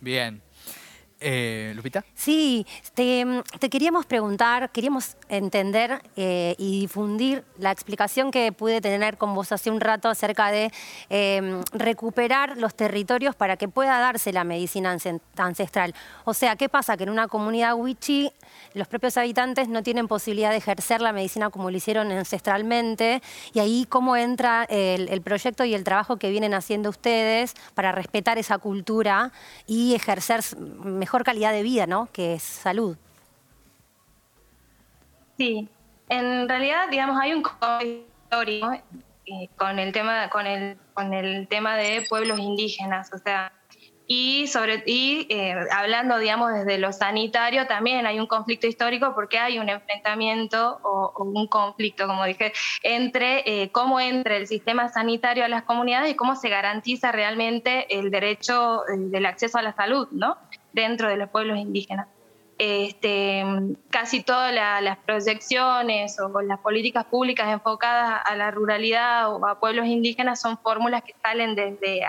Bien. 0.00 0.42
Eh, 1.22 1.72
Lupita. 1.76 2.02
Sí, 2.14 2.66
te, 2.94 3.26
queríamos 3.70 4.06
preguntar, 4.06 4.70
queríamos 4.70 5.18
entender 5.28 6.00
eh, 6.16 6.54
y 6.56 6.80
difundir 6.80 7.44
la 7.58 7.70
explicación 7.70 8.30
que 8.30 8.52
pude 8.52 8.80
tener 8.80 9.18
con 9.18 9.34
vos 9.34 9.52
hace 9.52 9.70
un 9.70 9.80
rato 9.80 10.08
acerca 10.08 10.50
de 10.50 10.72
em, 11.10 11.60
recuperar 11.72 12.56
los 12.56 12.74
territorios 12.74 13.34
para 13.36 13.58
que 13.58 13.68
pueda 13.68 13.98
darse 13.98 14.32
la 14.32 14.44
medicina 14.44 14.96
ancestral. 15.36 15.94
O 16.24 16.32
sea, 16.32 16.56
¿qué 16.56 16.70
pasa? 16.70 16.96
Que 16.96 17.02
en 17.02 17.10
una 17.10 17.28
comunidad 17.28 17.74
wichí 17.74 18.32
los 18.72 18.88
propios 18.88 19.18
habitantes 19.18 19.68
no 19.68 19.82
tienen 19.82 20.08
posibilidad 20.08 20.50
de 20.50 20.56
ejercer 20.56 21.02
la 21.02 21.12
medicina 21.12 21.50
como 21.50 21.70
lo 21.70 21.76
hicieron 21.76 22.10
ancestralmente 22.12 23.20
y 23.52 23.58
ahí 23.58 23.86
cómo 23.88 24.16
entra 24.16 24.64
el 24.64 25.20
proyecto 25.20 25.64
y 25.64 25.74
el 25.74 25.84
trabajo 25.84 26.16
que 26.16 26.30
vienen 26.30 26.54
haciendo 26.54 26.88
ustedes 26.88 27.54
para 27.74 27.92
respetar 27.92 28.38
esa 28.38 28.56
cultura 28.56 29.32
y 29.66 29.94
ejercer 29.94 30.40
mejor 30.82 31.09
mejor 31.10 31.24
calidad 31.24 31.52
de 31.52 31.64
vida, 31.64 31.88
¿no? 31.88 32.08
Que 32.12 32.34
es 32.34 32.42
salud. 32.44 32.96
Sí, 35.36 35.68
en 36.08 36.48
realidad, 36.48 36.88
digamos, 36.88 37.20
hay 37.20 37.32
un 37.32 37.42
histórico 37.82 38.72
eh, 39.26 39.48
con 39.56 39.80
el 39.80 39.92
tema 39.92 40.30
con 40.30 40.46
el 40.46 40.76
con 40.94 41.12
el 41.12 41.48
tema 41.48 41.76
de 41.76 42.06
pueblos 42.08 42.38
indígenas, 42.38 43.10
o 43.12 43.18
sea, 43.18 43.52
y 44.06 44.46
sobre 44.46 44.84
y 44.86 45.26
eh, 45.30 45.56
hablando 45.72 46.18
digamos 46.18 46.52
desde 46.52 46.78
lo 46.78 46.92
sanitario 46.92 47.66
también 47.66 48.06
hay 48.06 48.20
un 48.20 48.26
conflicto 48.26 48.68
histórico 48.68 49.12
porque 49.14 49.38
hay 49.38 49.58
un 49.58 49.68
enfrentamiento 49.68 50.80
o, 50.82 51.12
un 51.24 51.46
conflicto 51.46 52.06
como 52.06 52.24
dije 52.24 52.52
entre 52.82 53.42
eh, 53.46 53.70
cómo 53.70 54.00
entra 54.00 54.36
el 54.36 54.48
sistema 54.48 54.88
sanitario 54.88 55.44
a 55.44 55.48
las 55.48 55.62
comunidades 55.62 56.10
y 56.10 56.16
cómo 56.16 56.34
se 56.34 56.48
garantiza 56.48 57.12
realmente 57.12 57.98
el 57.98 58.10
derecho 58.10 58.82
del 58.96 59.26
acceso 59.26 59.58
a 59.58 59.62
la 59.62 59.74
salud 59.74 60.08
no 60.10 60.36
dentro 60.72 61.08
de 61.08 61.16
los 61.16 61.28
pueblos 61.30 61.58
indígenas. 61.58 62.06
Este, 62.58 63.42
casi 63.88 64.22
todas 64.22 64.52
las 64.52 64.98
proyecciones 64.98 66.20
o 66.20 66.42
las 66.42 66.58
políticas 66.60 67.06
públicas 67.06 67.48
enfocadas 67.48 68.20
a 68.22 68.36
la 68.36 68.50
ruralidad 68.50 69.32
o 69.32 69.46
a 69.46 69.58
pueblos 69.58 69.86
indígenas 69.86 70.42
son 70.42 70.58
fórmulas 70.58 71.02
que 71.02 71.14
salen 71.22 71.54
desde, 71.54 72.02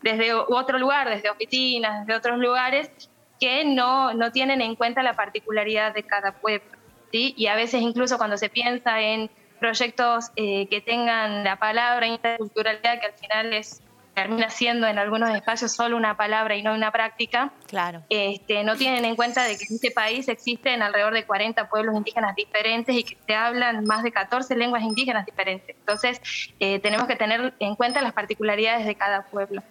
desde 0.00 0.32
otro 0.32 0.78
lugar, 0.78 1.10
desde 1.10 1.28
oficinas, 1.28 2.06
desde 2.06 2.18
otros 2.18 2.38
lugares, 2.38 2.90
que 3.38 3.66
no, 3.66 4.14
no 4.14 4.32
tienen 4.32 4.62
en 4.62 4.74
cuenta 4.74 5.02
la 5.02 5.14
particularidad 5.14 5.92
de 5.92 6.02
cada 6.02 6.32
pueblo. 6.32 6.70
¿sí? 7.12 7.34
Y 7.36 7.48
a 7.48 7.54
veces 7.54 7.82
incluso 7.82 8.16
cuando 8.16 8.38
se 8.38 8.48
piensa 8.48 9.00
en 9.02 9.30
proyectos 9.58 10.30
eh, 10.36 10.66
que 10.68 10.80
tengan 10.80 11.44
la 11.44 11.56
palabra 11.56 12.06
interculturalidad, 12.06 13.00
que 13.00 13.06
al 13.06 13.12
final 13.12 13.52
es 13.52 13.82
termina 14.22 14.50
siendo 14.50 14.86
en 14.86 14.98
algunos 14.98 15.30
espacios 15.34 15.72
solo 15.72 15.96
una 15.96 16.16
palabra 16.16 16.56
y 16.56 16.62
no 16.62 16.74
una 16.74 16.90
práctica, 16.90 17.52
claro. 17.66 18.02
este, 18.08 18.64
no 18.64 18.76
tienen 18.76 19.04
en 19.04 19.16
cuenta 19.16 19.44
de 19.44 19.56
que 19.56 19.64
en 19.68 19.74
este 19.76 19.90
país 19.90 20.28
existen 20.28 20.82
alrededor 20.82 21.14
de 21.14 21.24
40 21.24 21.68
pueblos 21.68 21.96
indígenas 21.96 22.34
diferentes 22.36 22.94
y 22.94 23.04
que 23.04 23.16
se 23.26 23.34
hablan 23.34 23.84
más 23.84 24.02
de 24.02 24.12
14 24.12 24.56
lenguas 24.56 24.82
indígenas 24.82 25.24
diferentes. 25.24 25.76
Entonces, 25.76 26.20
eh, 26.58 26.78
tenemos 26.80 27.06
que 27.06 27.16
tener 27.16 27.54
en 27.58 27.76
cuenta 27.76 28.02
las 28.02 28.12
particularidades 28.12 28.86
de 28.86 28.94
cada 28.94 29.22
pueblo. 29.22 29.62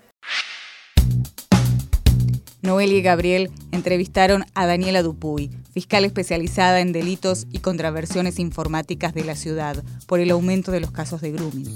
Noel 2.61 2.91
y 2.91 3.01
Gabriel 3.01 3.51
entrevistaron 3.71 4.43
a 4.53 4.65
Daniela 4.65 5.01
Dupuy, 5.01 5.49
fiscal 5.73 6.03
especializada 6.03 6.81
en 6.81 6.91
delitos 6.91 7.47
y 7.51 7.59
contraversiones 7.59 8.37
informáticas 8.37 9.13
de 9.13 9.23
la 9.23 9.35
ciudad, 9.35 9.77
por 10.07 10.19
el 10.19 10.31
aumento 10.31 10.71
de 10.71 10.81
los 10.81 10.91
casos 10.91 11.21
de 11.21 11.31
grooming. 11.31 11.67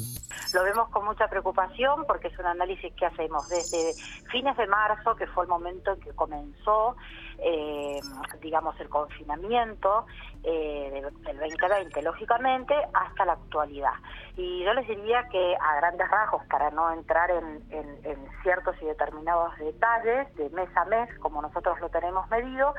Lo 0.53 0.63
vemos 0.63 0.89
con 0.89 1.05
mucha 1.05 1.29
preocupación 1.29 2.03
porque 2.05 2.27
es 2.27 2.37
un 2.37 2.47
análisis 2.47 2.93
que 2.95 3.05
hacemos 3.05 3.47
desde 3.47 3.93
fines 4.29 4.57
de 4.57 4.67
marzo, 4.67 5.15
que 5.15 5.25
fue 5.27 5.45
el 5.45 5.49
momento 5.49 5.93
en 5.93 5.99
que 6.01 6.11
comenzó, 6.11 6.97
eh, 7.43 7.99
digamos, 8.41 8.79
el 8.79 8.89
confinamiento 8.89 10.05
eh, 10.43 10.89
del 11.25 11.39
2020, 11.39 12.01
lógicamente, 12.01 12.73
hasta 12.93 13.25
la 13.25 13.33
actualidad. 13.33 13.93
Y 14.35 14.63
yo 14.63 14.73
les 14.73 14.87
diría 14.87 15.27
que 15.29 15.55
a 15.55 15.75
grandes 15.77 16.09
rasgos, 16.09 16.43
para 16.45 16.71
no 16.71 16.91
entrar 16.91 17.29
en, 17.31 17.63
en 17.71 18.27
ciertos 18.41 18.75
y 18.81 18.85
determinados 18.85 19.57
detalles, 19.57 20.33
de 20.35 20.49
mes 20.49 20.69
a 20.75 20.85
mes, 20.85 21.09
como 21.19 21.41
nosotros 21.41 21.79
lo 21.79 21.89
tenemos 21.89 22.29
medido, 22.29 22.73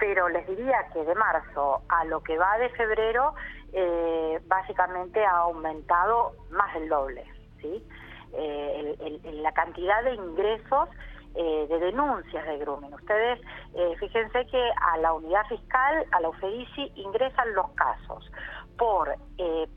pero 0.00 0.28
les 0.28 0.46
diría 0.46 0.86
que 0.92 1.04
de 1.04 1.14
marzo 1.14 1.82
a 1.88 2.04
lo 2.06 2.22
que 2.22 2.38
va 2.38 2.58
de 2.58 2.70
febrero, 2.70 3.34
eh, 3.72 4.40
básicamente 4.46 5.24
ha 5.24 5.38
aumentado 5.38 6.32
más 6.50 6.72
del 6.74 6.88
doble, 6.88 7.24
¿sí? 7.60 7.86
Eh, 8.32 9.20
la 9.34 9.52
cantidad 9.52 10.02
de 10.02 10.14
ingresos 10.14 10.88
eh, 11.34 11.66
de 11.68 11.78
denuncias 11.78 12.46
de 12.46 12.58
grooming. 12.58 12.92
Ustedes 12.94 13.40
fíjense 13.98 14.46
que 14.46 14.70
a 14.92 14.98
la 14.98 15.14
unidad 15.14 15.46
fiscal, 15.46 16.06
a 16.12 16.20
la 16.20 16.28
UFEICI, 16.30 16.92
ingresan 16.96 17.54
los 17.54 17.70
casos 17.70 18.30
por, 18.76 19.14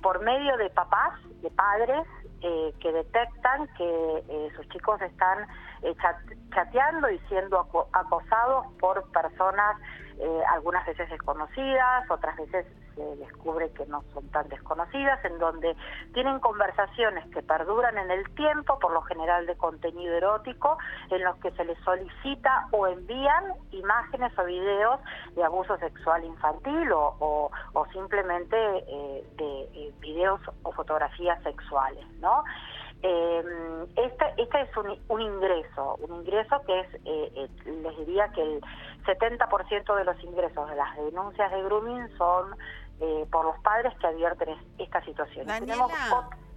por 0.02 0.22
medio 0.22 0.58
de 0.58 0.70
papás, 0.72 1.14
de 1.42 1.52
padres, 1.52 2.08
que 2.42 2.92
detectan 2.92 3.68
que 3.78 4.52
sus 4.56 4.68
chicos 4.70 5.02
están 5.02 5.48
chateando 6.54 7.10
y 7.10 7.20
siendo 7.30 7.60
acosados 7.94 8.66
por 8.80 9.10
personas 9.12 9.78
algunas 10.54 10.86
veces 10.86 11.10
desconocidas, 11.10 12.10
otras 12.10 12.36
veces 12.38 12.66
se 12.96 13.16
descubre 13.18 13.72
que 13.72 13.86
no 13.88 14.04
son 14.14 14.28
tan 14.30 14.48
desconocidas, 14.50 15.24
en 15.26 15.40
donde 15.40 15.76
tienen 16.14 16.40
conversaciones 16.40 17.26
que 17.30 17.42
perduran 17.42 17.98
en 17.98 18.12
el 18.12 18.30
tiempo, 18.36 18.80
por 18.80 18.92
lo 18.92 19.02
general 19.04 19.46
de 19.46 19.56
contenido 19.56 20.14
erótico, 20.14 20.78
en 21.10 21.24
los 21.24 21.36
que 21.38 21.52
se 21.52 21.66
les 21.66 21.78
solicita 21.80 22.68
o 22.72 22.88
envían 22.88 23.54
imágenes 23.72 24.38
o 24.38 24.46
videos 24.46 25.00
de 25.36 25.44
abuso 25.44 25.78
sexual 25.78 26.24
infantil 26.24 26.92
o, 26.92 27.52
o, 27.74 27.86
simplemente 27.94 28.56
eh, 28.58 29.24
de 29.38 29.62
eh, 29.74 29.94
videos 30.00 30.40
o 30.64 30.72
fotografías 30.72 31.42
sexuales, 31.44 32.06
¿no? 32.20 32.44
Eh, 33.06 33.44
este, 33.98 34.26
este 34.38 34.62
es 34.62 34.78
un, 34.78 34.98
un, 35.10 35.22
ingreso, 35.22 35.98
un 36.08 36.22
ingreso 36.22 36.62
que 36.66 36.80
es, 36.80 36.88
eh, 37.04 37.50
les 37.66 37.98
diría 37.98 38.30
que 38.30 38.42
el 38.42 38.62
70% 39.06 39.96
de 39.96 40.06
los 40.06 40.24
ingresos 40.24 40.70
de 40.70 40.76
las 40.78 40.96
denuncias 40.96 41.52
de 41.52 41.64
grooming 41.64 42.18
son 42.18 42.56
eh, 43.00 43.26
por 43.32 43.46
los 43.46 43.58
padres 43.60 43.94
que 44.00 44.08
advierten 44.08 44.50
esta 44.78 45.04
situación. 45.04 45.48
Daniela, 45.48 45.88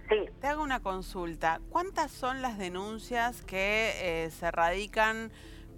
Sí. 0.09 0.29
Te 0.39 0.47
hago 0.47 0.63
una 0.63 0.79
consulta. 0.79 1.59
¿Cuántas 1.69 2.11
son 2.11 2.41
las 2.41 2.57
denuncias 2.57 3.41
que 3.43 3.91
eh, 4.25 4.29
se 4.29 4.51
radican, 4.51 5.31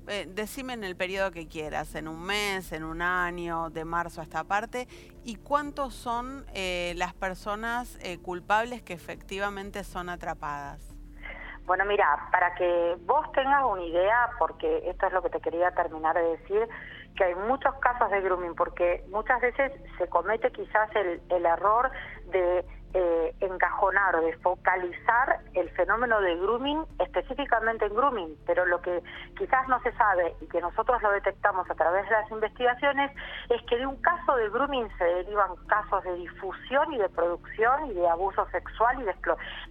eh, 0.08 0.28
decime 0.30 0.74
en 0.74 0.84
el 0.84 0.96
periodo 0.96 1.32
que 1.32 1.48
quieras, 1.48 1.96
en 1.96 2.08
un 2.08 2.22
mes, 2.22 2.72
en 2.72 2.84
un 2.84 3.02
año, 3.02 3.72
de 3.72 3.86
marzo 3.86 4.22
a 4.22 4.24
esta 4.24 4.44
parte? 4.44 4.88
¿Y 5.24 5.38
cuántos 5.38 5.96
son 5.96 6.46
eh, 6.54 6.94
las 6.96 7.14
personas 7.16 7.98
culpables 8.22 8.84
que 8.84 8.94
efectivamente 8.94 9.84
son 9.84 10.10
atrapadas? 10.10 10.96
Bueno, 11.66 11.86
mira, 11.86 12.30
para 12.32 12.54
que 12.56 12.98
vos 13.02 13.32
tengas 13.32 13.64
una 13.64 13.84
idea, 13.84 14.30
porque 14.38 14.90
esto 14.90 15.08
es 15.08 15.14
lo 15.14 15.22
que 15.22 15.30
te 15.30 15.40
quería 15.40 15.72
terminar 15.72 16.16
de 16.16 16.38
decir, 16.38 16.68
que 17.16 17.24
hay 17.24 17.36
muchos 17.36 17.76
casos 17.76 18.10
de 18.12 18.22
grooming, 18.22 18.56
porque 18.56 19.04
muchas 19.10 19.42
veces 19.42 19.72
se 19.98 20.08
comete 20.08 20.52
quizás 20.52 20.90
el, 20.96 21.22
el 21.30 21.46
error 21.46 21.92
de 22.32 22.66
eh, 22.94 23.36
encajonar 23.40 24.16
o 24.16 24.22
de 24.22 24.36
focalizar 24.38 25.42
el 25.54 25.70
fenómeno 25.72 26.20
de 26.22 26.36
grooming 26.38 26.84
específicamente 27.00 27.86
en 27.86 27.94
grooming, 27.94 28.36
pero 28.48 28.66
lo 28.66 28.82
que 28.82 29.04
quizás 29.38 29.68
no 29.68 29.80
se 29.82 29.92
sabe 29.94 30.34
y 30.42 30.48
que 30.48 30.60
nosotros 30.60 31.00
lo 31.04 31.12
detectamos 31.12 31.70
a 31.70 31.76
través 31.76 32.06
de 32.06 32.16
las 32.16 32.32
investigaciones 32.32 33.12
es 33.50 33.62
que 33.68 33.78
de 33.78 33.86
un 33.86 33.96
caso 33.98 34.36
de 34.36 34.50
grooming 34.50 34.90
se 34.98 35.04
derivan 35.04 35.56
casos 35.68 36.04
de 36.04 36.16
difusión 36.16 36.92
y 36.92 36.98
de 36.98 37.10
producción 37.10 37.92
y 37.92 37.94
de 37.94 38.10
abuso 38.10 38.48
sexual 38.50 39.00
y 39.02 39.04
de, 39.04 39.16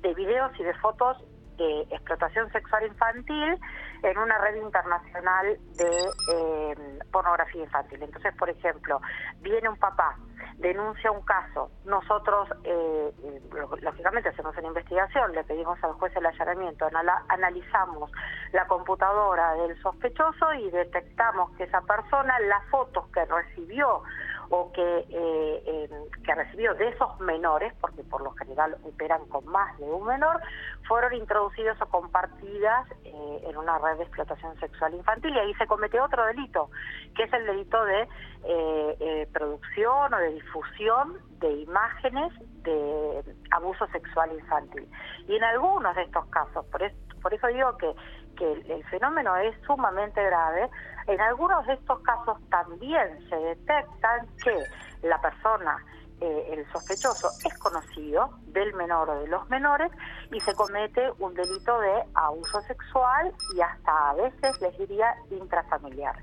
de 0.00 0.14
videos 0.14 0.52
y 0.60 0.62
de 0.62 0.74
fotos 0.74 1.16
de 1.58 1.82
explotación 1.90 2.50
sexual 2.52 2.86
infantil 2.86 3.58
en 4.02 4.18
una 4.18 4.38
red 4.38 4.56
internacional 4.56 5.58
de 5.76 5.90
eh, 6.34 6.98
pornografía 7.12 7.64
infantil. 7.64 8.02
Entonces, 8.02 8.34
por 8.36 8.48
ejemplo, 8.48 9.00
viene 9.40 9.68
un 9.68 9.76
papá, 9.76 10.16
denuncia 10.58 11.10
un 11.10 11.22
caso, 11.22 11.70
nosotros, 11.84 12.48
eh, 12.64 13.12
lógicamente, 13.82 14.28
hacemos 14.28 14.56
una 14.56 14.68
investigación, 14.68 15.32
le 15.32 15.44
pedimos 15.44 15.82
al 15.82 15.92
juez 15.94 16.14
el 16.16 16.26
allanamiento, 16.26 16.88
analizamos 17.28 18.10
la 18.52 18.66
computadora 18.66 19.54
del 19.54 19.80
sospechoso 19.82 20.54
y 20.54 20.70
detectamos 20.70 21.50
que 21.56 21.64
esa 21.64 21.80
persona, 21.82 22.38
las 22.40 22.64
fotos 22.70 23.06
que 23.08 23.24
recibió 23.24 24.02
o 24.50 24.72
que, 24.72 25.04
eh, 25.10 25.90
que 26.24 26.34
recibió 26.34 26.74
de 26.74 26.88
esos 26.88 27.20
menores, 27.20 27.72
porque 27.80 28.02
por 28.04 28.22
lo 28.22 28.32
general 28.32 28.76
operan 28.82 29.26
con 29.28 29.44
más 29.46 29.76
de 29.78 29.84
un 29.84 30.06
menor, 30.06 30.40
fueron 30.86 31.12
introducidos 31.14 31.80
o 31.82 31.86
compartidas 31.86 32.90
eh, 33.04 33.42
en 33.44 33.56
una 33.56 33.78
red 33.78 33.98
de 33.98 34.04
explotación 34.04 34.58
sexual 34.58 34.94
infantil 34.94 35.34
y 35.34 35.38
ahí 35.38 35.54
se 35.54 35.66
comete 35.66 36.00
otro 36.00 36.24
delito, 36.26 36.70
que 37.14 37.24
es 37.24 37.32
el 37.32 37.46
delito 37.46 37.84
de 37.84 38.08
eh, 38.44 39.28
producción 39.32 40.14
o 40.14 40.16
de 40.16 40.32
difusión 40.34 41.18
de 41.40 41.52
imágenes 41.52 42.32
de 42.62 43.22
abuso 43.50 43.86
sexual 43.88 44.32
infantil. 44.32 44.88
Y 45.28 45.36
en 45.36 45.44
algunos 45.44 45.94
de 45.94 46.02
estos 46.02 46.26
casos, 46.26 46.64
por, 46.66 46.80
por 47.22 47.34
eso 47.34 47.46
digo 47.48 47.76
que, 47.76 47.94
que 48.36 48.52
el 48.52 48.84
fenómeno 48.86 49.36
es 49.36 49.54
sumamente 49.66 50.22
grave, 50.22 50.70
en 51.08 51.20
algunos 51.22 51.66
de 51.66 51.72
estos 51.72 52.00
casos 52.00 52.36
también 52.50 53.18
se 53.30 53.36
detectan 53.36 54.26
que 54.44 55.08
la 55.08 55.18
persona, 55.20 55.82
eh, 56.20 56.50
el 56.52 56.70
sospechoso, 56.70 57.30
es 57.46 57.58
conocido 57.58 58.30
del 58.48 58.74
menor 58.74 59.08
o 59.08 59.20
de 59.20 59.28
los 59.28 59.48
menores 59.48 59.90
y 60.30 60.38
se 60.40 60.54
comete 60.54 61.00
un 61.18 61.32
delito 61.32 61.80
de 61.80 62.04
abuso 62.14 62.60
sexual 62.62 63.32
y 63.56 63.60
hasta 63.60 64.10
a 64.10 64.14
veces 64.14 64.60
les 64.60 64.76
diría 64.78 65.14
intrafamiliar. 65.30 66.16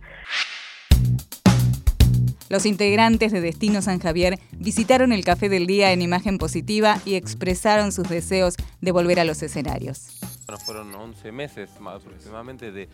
Los 2.47 2.67
integrantes 2.67 3.31
de 3.31 3.41
Destino 3.41 3.81
San 3.81 3.99
Javier 3.99 4.37
visitaron 4.51 5.11
el 5.13 5.25
Café 5.25 5.49
del 5.49 5.65
Día 5.65 5.93
en 5.93 6.03
imagen 6.03 6.37
positiva 6.37 6.97
y 7.03 7.15
expresaron 7.15 7.91
sus 7.91 8.07
deseos 8.07 8.55
de 8.81 8.91
volver 8.91 9.19
a 9.19 9.23
los 9.23 9.41
escenarios. 9.41 10.19
Bueno, 10.45 10.61
fueron 10.63 10.93
11 10.93 11.31
meses 11.31 11.71
aproximadamente 11.83 12.71
de 12.71 12.87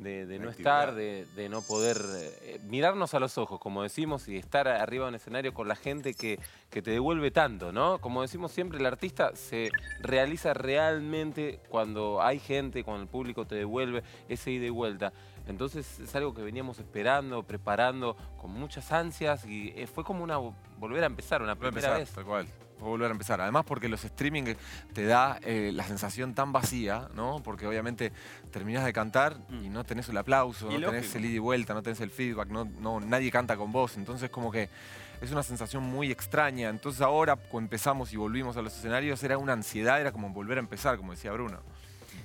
de, 0.00 0.38
no 0.38 0.50
estar, 0.50 0.94
de, 0.94 1.48
no 1.50 1.62
poder 1.62 2.00
eh, 2.42 2.60
mirarnos 2.64 3.12
a 3.14 3.20
los 3.20 3.36
ojos, 3.36 3.60
como 3.60 3.82
decimos, 3.82 4.28
y 4.28 4.36
estar 4.36 4.66
arriba 4.66 5.08
en 5.08 5.14
escenario 5.14 5.52
con 5.52 5.68
la 5.68 5.76
gente 5.76 6.14
que, 6.14 6.38
que, 6.70 6.80
te 6.80 6.90
devuelve 6.90 7.30
tanto, 7.30 7.70
¿no? 7.70 7.98
Como 8.00 8.22
decimos 8.22 8.52
siempre, 8.52 8.78
el 8.78 8.86
artista 8.86 9.36
se 9.36 9.70
realiza 10.00 10.54
realmente 10.54 11.60
cuando 11.68 12.22
hay 12.22 12.38
gente, 12.38 12.82
cuando 12.82 13.02
el 13.02 13.08
público 13.08 13.46
te 13.46 13.56
devuelve 13.56 14.02
ese 14.28 14.50
ida 14.50 14.66
y 14.66 14.70
vuelta. 14.70 15.12
Entonces 15.46 16.00
es 16.00 16.14
algo 16.14 16.32
que 16.32 16.42
veníamos 16.42 16.78
esperando, 16.78 17.42
preparando 17.42 18.16
con 18.40 18.52
muchas 18.52 18.92
ansias 18.92 19.44
y 19.46 19.72
eh, 19.76 19.86
fue 19.86 20.04
como 20.04 20.24
una 20.24 20.38
volver 20.78 21.02
a 21.02 21.06
empezar, 21.06 21.42
una 21.42 21.56
primera 21.56 21.96
vez. 21.98 22.10
Tal 22.12 22.24
cual 22.24 22.46
volver 22.88 23.08
a 23.08 23.12
empezar. 23.12 23.40
Además 23.40 23.64
porque 23.66 23.88
los 23.88 24.04
streaming 24.04 24.54
te 24.92 25.04
da 25.06 25.38
eh, 25.42 25.70
la 25.72 25.84
sensación 25.84 26.34
tan 26.34 26.52
vacía, 26.52 27.08
¿no? 27.14 27.40
Porque 27.42 27.66
obviamente 27.66 28.12
terminas 28.50 28.84
de 28.84 28.92
cantar 28.92 29.36
y 29.50 29.68
mm. 29.68 29.72
no 29.72 29.84
tenés 29.84 30.08
el 30.08 30.16
aplauso, 30.16 30.70
no 30.70 30.90
tenés 30.90 31.14
el 31.14 31.24
ida 31.24 31.36
y 31.36 31.38
vuelta, 31.38 31.74
no 31.74 31.82
tenés 31.82 32.00
el 32.00 32.10
feedback, 32.10 32.48
no, 32.48 32.64
no, 32.64 33.00
nadie 33.00 33.30
canta 33.30 33.56
con 33.56 33.72
vos. 33.72 33.96
Entonces 33.96 34.30
como 34.30 34.50
que 34.50 34.68
es 35.20 35.30
una 35.30 35.42
sensación 35.42 35.82
muy 35.82 36.10
extraña. 36.10 36.68
Entonces 36.68 37.02
ahora 37.02 37.36
cuando 37.36 37.66
empezamos 37.66 38.12
y 38.12 38.16
volvimos 38.16 38.56
a 38.56 38.62
los 38.62 38.76
escenarios 38.76 39.22
era 39.22 39.38
una 39.38 39.52
ansiedad, 39.52 40.00
era 40.00 40.12
como 40.12 40.30
volver 40.30 40.58
a 40.58 40.60
empezar, 40.60 40.96
como 40.96 41.12
decía 41.12 41.32
Bruno. 41.32 41.60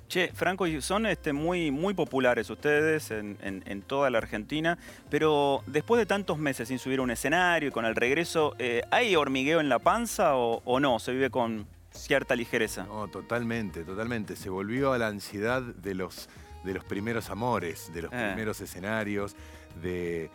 Che, 0.08 0.32
Franco, 0.34 0.65
son 0.82 1.08
este, 1.08 1.34
muy, 1.34 1.72
muy 1.72 1.96
populares 1.96 2.50
ustedes 2.50 3.10
en, 3.10 3.84
toda 3.88 4.10
la 4.12 4.20
Argentina, 4.20 4.78
pero 5.10 5.63
después 5.65 6.00
de 6.00 6.06
tantos 6.06 6.38
meses 6.38 6.68
sin 6.68 6.78
subir 6.78 7.00
a 7.00 7.02
un 7.02 7.12
escenario 7.12 7.70
y 7.70 7.72
con 7.72 7.86
el 7.86 7.96
regreso, 7.96 8.56
eh, 8.60 8.84
¿hay 8.91 9.15
hormigueo 9.15 9.60
en 9.60 9.68
la 9.68 9.80
panza 9.80 10.36
o, 10.36 10.80
no? 10.80 11.00
¿Se 11.00 11.12
vive 11.12 11.32
con 11.32 11.65
cierta 11.91 12.36
ligereza? 12.36 12.84
No, 12.84 13.08
totalmente, 13.08 13.84
totalmente. 13.84 14.36
Se 14.36 14.50
volvió 14.50 14.94
a 14.94 15.00
la 15.00 15.08
ansiedad 15.08 15.62
de 15.63 15.96
los, 15.96 16.30
de 16.63 16.76
los 16.76 16.84
primeros 16.84 17.32
amores, 17.32 17.91
de 17.91 18.04
los 18.04 18.13
eh. 18.13 18.28
primeros 18.34 18.62
escenarios, 18.62 19.36
de, 19.82 20.30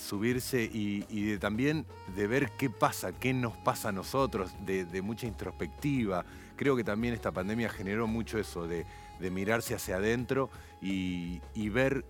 subirse 0.00 0.62
y, 0.62 1.00
de 1.00 1.38
también 1.38 1.86
de 2.14 2.26
ver 2.26 2.50
qué 2.58 2.68
pasa, 2.68 3.12
qué 3.12 3.32
nos 3.32 3.56
pasa 3.56 3.88
a 3.88 3.92
nosotros, 3.92 4.52
de, 4.66 4.84
de 4.84 5.00
mucha 5.00 5.26
introspectiva. 5.26 6.26
Creo 6.56 6.76
que 6.76 6.84
también 6.84 7.14
esta 7.14 7.32
pandemia 7.32 7.68
generó 7.68 8.06
mucho 8.06 8.38
eso, 8.38 8.66
de 8.66 8.84
de 9.20 9.30
mirarse 9.30 9.74
hacia 9.74 9.96
adentro 9.96 10.50
y, 10.80 11.40
ver 11.70 12.04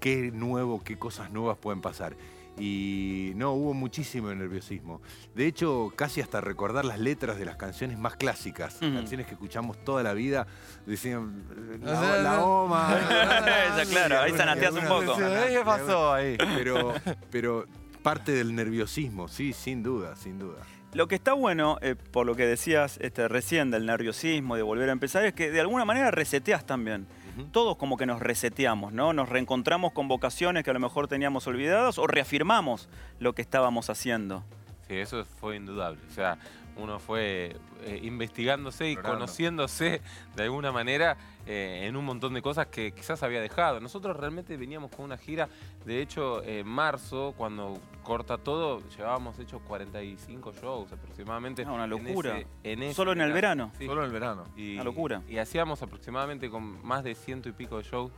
qué 0.00 0.30
nuevo, 0.32 0.82
qué 0.82 0.98
cosas 0.98 1.30
nuevas 1.30 1.58
pueden 1.58 1.80
pasar. 1.80 2.16
Y 2.58 3.32
no, 3.36 3.52
hubo 3.52 3.72
muchísimo 3.72 4.34
nerviosismo. 4.34 5.00
De 5.34 5.46
hecho, 5.46 5.92
casi 5.94 6.20
hasta 6.20 6.40
recordar 6.40 6.84
las 6.84 6.98
letras 6.98 7.38
de 7.38 7.44
las 7.44 7.56
canciones 7.56 7.98
más 7.98 8.16
clásicas, 8.16 8.78
canciones 8.80 9.26
que 9.26 9.34
escuchamos 9.34 9.82
toda 9.84 10.02
la 10.02 10.12
vida, 10.12 10.46
decían 10.84 11.44
la, 11.82 12.18
la 12.20 12.44
oma. 12.44 12.98
claro, 13.90 14.20
ahí 14.20 14.32
sanateas 14.32 14.74
un 14.74 14.86
poco. 14.86 15.16
¿Qué 15.16 15.62
pasó 15.64 16.12
ahí? 16.12 16.36
Pero, 16.36 16.94
pero 17.30 17.66
parte 18.02 18.32
del 18.32 18.54
nerviosismo, 18.54 19.28
sí, 19.28 19.52
sin 19.52 19.82
duda, 19.82 20.16
sin 20.16 20.38
duda. 20.38 20.58
Lo 20.94 21.06
que 21.06 21.16
está 21.16 21.34
bueno, 21.34 21.78
eh, 21.82 21.96
por 21.96 22.24
lo 22.24 22.34
que 22.34 22.46
decías 22.46 22.98
este, 23.02 23.28
recién 23.28 23.70
del 23.70 23.84
nerviosismo, 23.84 24.56
de 24.56 24.62
volver 24.62 24.88
a 24.88 24.92
empezar, 24.92 25.24
es 25.24 25.34
que 25.34 25.50
de 25.50 25.60
alguna 25.60 25.84
manera 25.84 26.10
reseteas 26.10 26.64
también. 26.64 27.06
Todos 27.52 27.76
como 27.76 27.96
que 27.96 28.04
nos 28.04 28.18
reseteamos, 28.18 28.92
¿no? 28.92 29.12
Nos 29.12 29.28
reencontramos 29.28 29.92
con 29.92 30.08
vocaciones 30.08 30.64
que 30.64 30.70
a 30.70 30.72
lo 30.72 30.80
mejor 30.80 31.06
teníamos 31.06 31.46
olvidadas 31.46 31.96
o 31.98 32.08
reafirmamos 32.08 32.88
lo 33.20 33.32
que 33.32 33.42
estábamos 33.42 33.90
haciendo. 33.90 34.42
Sí, 34.88 34.96
eso 34.96 35.24
fue 35.24 35.56
indudable. 35.56 36.00
O 36.08 36.10
sea, 36.10 36.38
uno 36.78 36.98
fue 36.98 37.56
eh, 37.84 38.00
investigándose 38.02 38.90
y 38.90 38.96
conociéndose 38.96 40.00
de 40.36 40.42
alguna 40.42 40.72
manera 40.72 41.16
eh, 41.46 41.86
en 41.86 41.96
un 41.96 42.04
montón 42.04 42.34
de 42.34 42.42
cosas 42.42 42.68
que 42.68 42.92
quizás 42.92 43.22
había 43.22 43.40
dejado. 43.40 43.80
Nosotros 43.80 44.16
realmente 44.16 44.56
veníamos 44.56 44.90
con 44.90 45.04
una 45.04 45.18
gira, 45.18 45.48
de 45.84 46.00
hecho, 46.00 46.42
en 46.44 46.66
marzo, 46.66 47.34
cuando 47.36 47.78
corta 48.02 48.38
todo, 48.38 48.80
llevábamos 48.96 49.38
hechos 49.38 49.60
45 49.66 50.52
shows 50.52 50.92
aproximadamente. 50.92 51.64
Ah, 51.66 51.72
una 51.72 51.86
locura. 51.86 52.40
En 52.62 52.94
Solo 52.94 53.12
en 53.12 53.20
el 53.20 53.32
verano. 53.32 53.72
Solo 53.78 54.00
en 54.02 54.06
el 54.06 54.12
verano. 54.12 54.44
Y, 54.56 54.74
una 54.74 54.84
locura. 54.84 55.22
Y 55.28 55.38
hacíamos 55.38 55.82
aproximadamente 55.82 56.48
con 56.48 56.84
más 56.86 57.04
de 57.04 57.14
ciento 57.14 57.48
y 57.48 57.52
pico 57.52 57.78
de 57.78 57.82
shows 57.82 58.12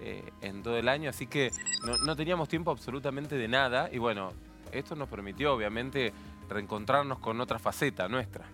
eh, 0.00 0.22
en 0.42 0.62
todo 0.62 0.76
el 0.76 0.88
año, 0.88 1.08
así 1.08 1.26
que 1.26 1.50
no, 1.86 1.96
no 2.04 2.16
teníamos 2.16 2.48
tiempo 2.48 2.70
absolutamente 2.70 3.36
de 3.36 3.48
nada 3.48 3.88
y 3.90 3.96
bueno, 3.96 4.32
esto 4.78 4.94
nos 4.94 5.08
permitió 5.08 5.54
obviamente 5.54 6.12
reencontrarnos 6.48 7.18
con 7.18 7.40
otra 7.40 7.58
faceta 7.58 8.08
nuestra. 8.08 8.44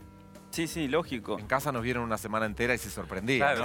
Sí, 0.50 0.68
sí, 0.68 0.86
lógico. 0.86 1.38
En 1.38 1.46
casa 1.46 1.72
nos 1.72 1.82
vieron 1.82 2.04
una 2.04 2.18
semana 2.18 2.44
entera 2.44 2.74
y 2.74 2.78
se 2.78 2.90
sorprendían. 2.90 3.56
Claro, 3.56 3.64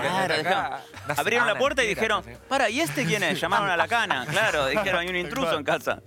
abrieron 1.18 1.46
la 1.46 1.58
puerta 1.58 1.84
y 1.84 1.88
dijeron, 1.88 2.24
para, 2.48 2.70
¿y 2.70 2.80
este 2.80 3.06
quién 3.06 3.24
es? 3.24 3.40
Llamaron 3.42 3.70
a 3.70 3.76
la 3.76 3.88
cana, 3.90 4.26
claro, 4.26 4.68
dijeron, 4.68 5.02
hay 5.02 5.10
un 5.10 5.18
intruso 5.18 5.58
en 5.58 5.64
casa. 5.66 6.02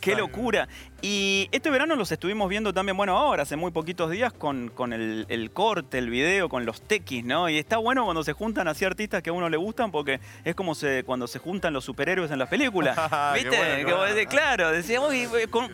Qué 0.00 0.16
locura. 0.16 0.68
Y 1.02 1.48
este 1.52 1.70
verano 1.70 1.94
los 1.94 2.10
estuvimos 2.10 2.48
viendo 2.48 2.72
también, 2.72 2.96
bueno, 2.96 3.16
ahora, 3.18 3.42
hace 3.42 3.56
muy 3.56 3.70
poquitos 3.70 4.10
días, 4.10 4.32
con, 4.32 4.70
con 4.70 4.92
el, 4.92 5.50
corte, 5.52 5.98
el 5.98 6.08
video, 6.10 6.48
con 6.48 6.64
los 6.64 6.80
tequis, 6.80 7.24
¿no? 7.24 7.48
Y 7.48 7.58
está 7.58 7.76
bueno 7.76 8.04
cuando 8.04 8.24
se 8.24 8.32
juntan 8.32 8.66
así 8.66 8.84
artistas 8.84 9.22
que 9.22 9.30
a 9.30 9.32
uno 9.32 9.48
le 9.48 9.56
gustan, 9.56 9.90
porque 9.90 10.20
es 10.44 10.54
como 10.54 10.74
se, 10.74 11.04
cuando 11.04 11.26
se 11.26 11.38
juntan 11.38 11.74
los 11.74 11.84
superhéroes 11.84 12.30
en 12.30 12.38
las 12.38 12.48
películas. 12.48 12.96
¿Viste? 13.34 14.26
claro, 14.28 14.72
decíamos, 14.72 15.12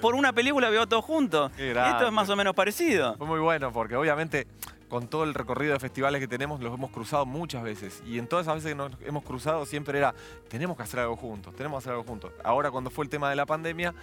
por 0.00 0.14
una 0.14 0.32
película 0.32 0.68
veo 0.70 0.86
todo 0.88 1.02
junto. 1.02 1.50
Y 1.56 1.68
esto 1.68 2.06
es 2.06 2.12
más 2.12 2.28
o 2.28 2.36
menos 2.36 2.54
parecido. 2.54 3.16
Fue 3.16 3.26
muy 3.26 3.40
bueno, 3.40 3.72
porque 3.72 3.96
obviamente 3.96 4.46
con 4.92 5.08
todo 5.08 5.24
el 5.24 5.32
recorrido 5.32 5.72
de 5.72 5.80
festivales 5.80 6.20
que 6.20 6.28
tenemos, 6.28 6.60
los 6.60 6.74
hemos 6.74 6.90
cruzado 6.90 7.24
muchas 7.24 7.62
veces. 7.62 8.02
Y 8.06 8.18
en 8.18 8.26
todas 8.26 8.44
esas 8.44 8.56
veces 8.56 8.72
que 8.72 8.74
nos 8.74 8.92
hemos 9.06 9.24
cruzado 9.24 9.64
siempre 9.64 9.96
era, 9.96 10.14
tenemos 10.50 10.76
que 10.76 10.82
hacer 10.82 11.00
algo 11.00 11.16
juntos, 11.16 11.56
tenemos 11.56 11.78
que 11.78 11.84
hacer 11.84 11.92
algo 11.92 12.04
juntos. 12.04 12.30
Ahora 12.44 12.70
cuando 12.70 12.90
fue 12.90 13.06
el 13.06 13.08
tema 13.08 13.30
de 13.30 13.36
la 13.36 13.46
pandemia, 13.46 13.94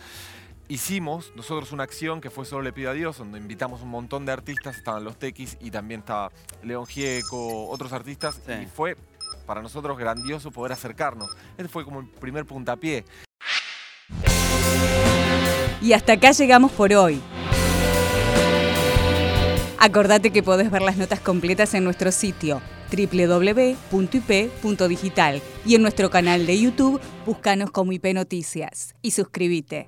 hicimos 0.69 1.33
nosotros 1.35 1.71
una 1.73 1.83
acción 1.83 2.21
que 2.21 2.29
fue 2.29 2.45
Solo 2.45 2.61
le 2.61 2.71
pido 2.71 2.91
a 2.91 2.93
Dios, 2.93 3.17
donde 3.17 3.39
invitamos 3.39 3.81
un 3.81 3.89
montón 3.89 4.25
de 4.25 4.31
artistas, 4.31 4.77
estaban 4.77 5.03
los 5.03 5.17
Tequis 5.17 5.57
y 5.59 5.71
también 5.71 5.99
estaba 6.01 6.31
León 6.63 6.85
Gieco, 6.85 7.67
otros 7.69 7.91
artistas, 7.91 8.39
y 8.47 8.67
fue 8.67 8.95
para 9.45 9.61
nosotros 9.61 9.97
grandioso 9.97 10.51
poder 10.51 10.71
acercarnos. 10.71 11.35
Este 11.57 11.67
fue 11.67 11.83
como 11.83 11.99
el 11.99 12.07
primer 12.07 12.45
puntapié. 12.45 13.03
Y 15.81 15.93
hasta 15.93 16.13
acá 16.13 16.31
llegamos 16.31 16.71
por 16.71 16.93
hoy. 16.93 17.19
Acordate 19.79 20.31
que 20.31 20.43
podés 20.43 20.69
ver 20.69 20.81
las 20.81 20.97
notas 20.97 21.19
completas 21.21 21.73
en 21.73 21.83
nuestro 21.83 22.11
sitio 22.11 22.61
www.ip.digital 22.91 23.81
y 25.65 25.75
en 25.75 25.81
nuestro 25.81 26.09
canal 26.09 26.45
de 26.45 26.59
YouTube, 26.59 26.99
búscanos 27.25 27.71
como 27.71 27.91
IP 27.91 28.13
Noticias 28.13 28.95
y 29.01 29.11
suscríbete. 29.11 29.87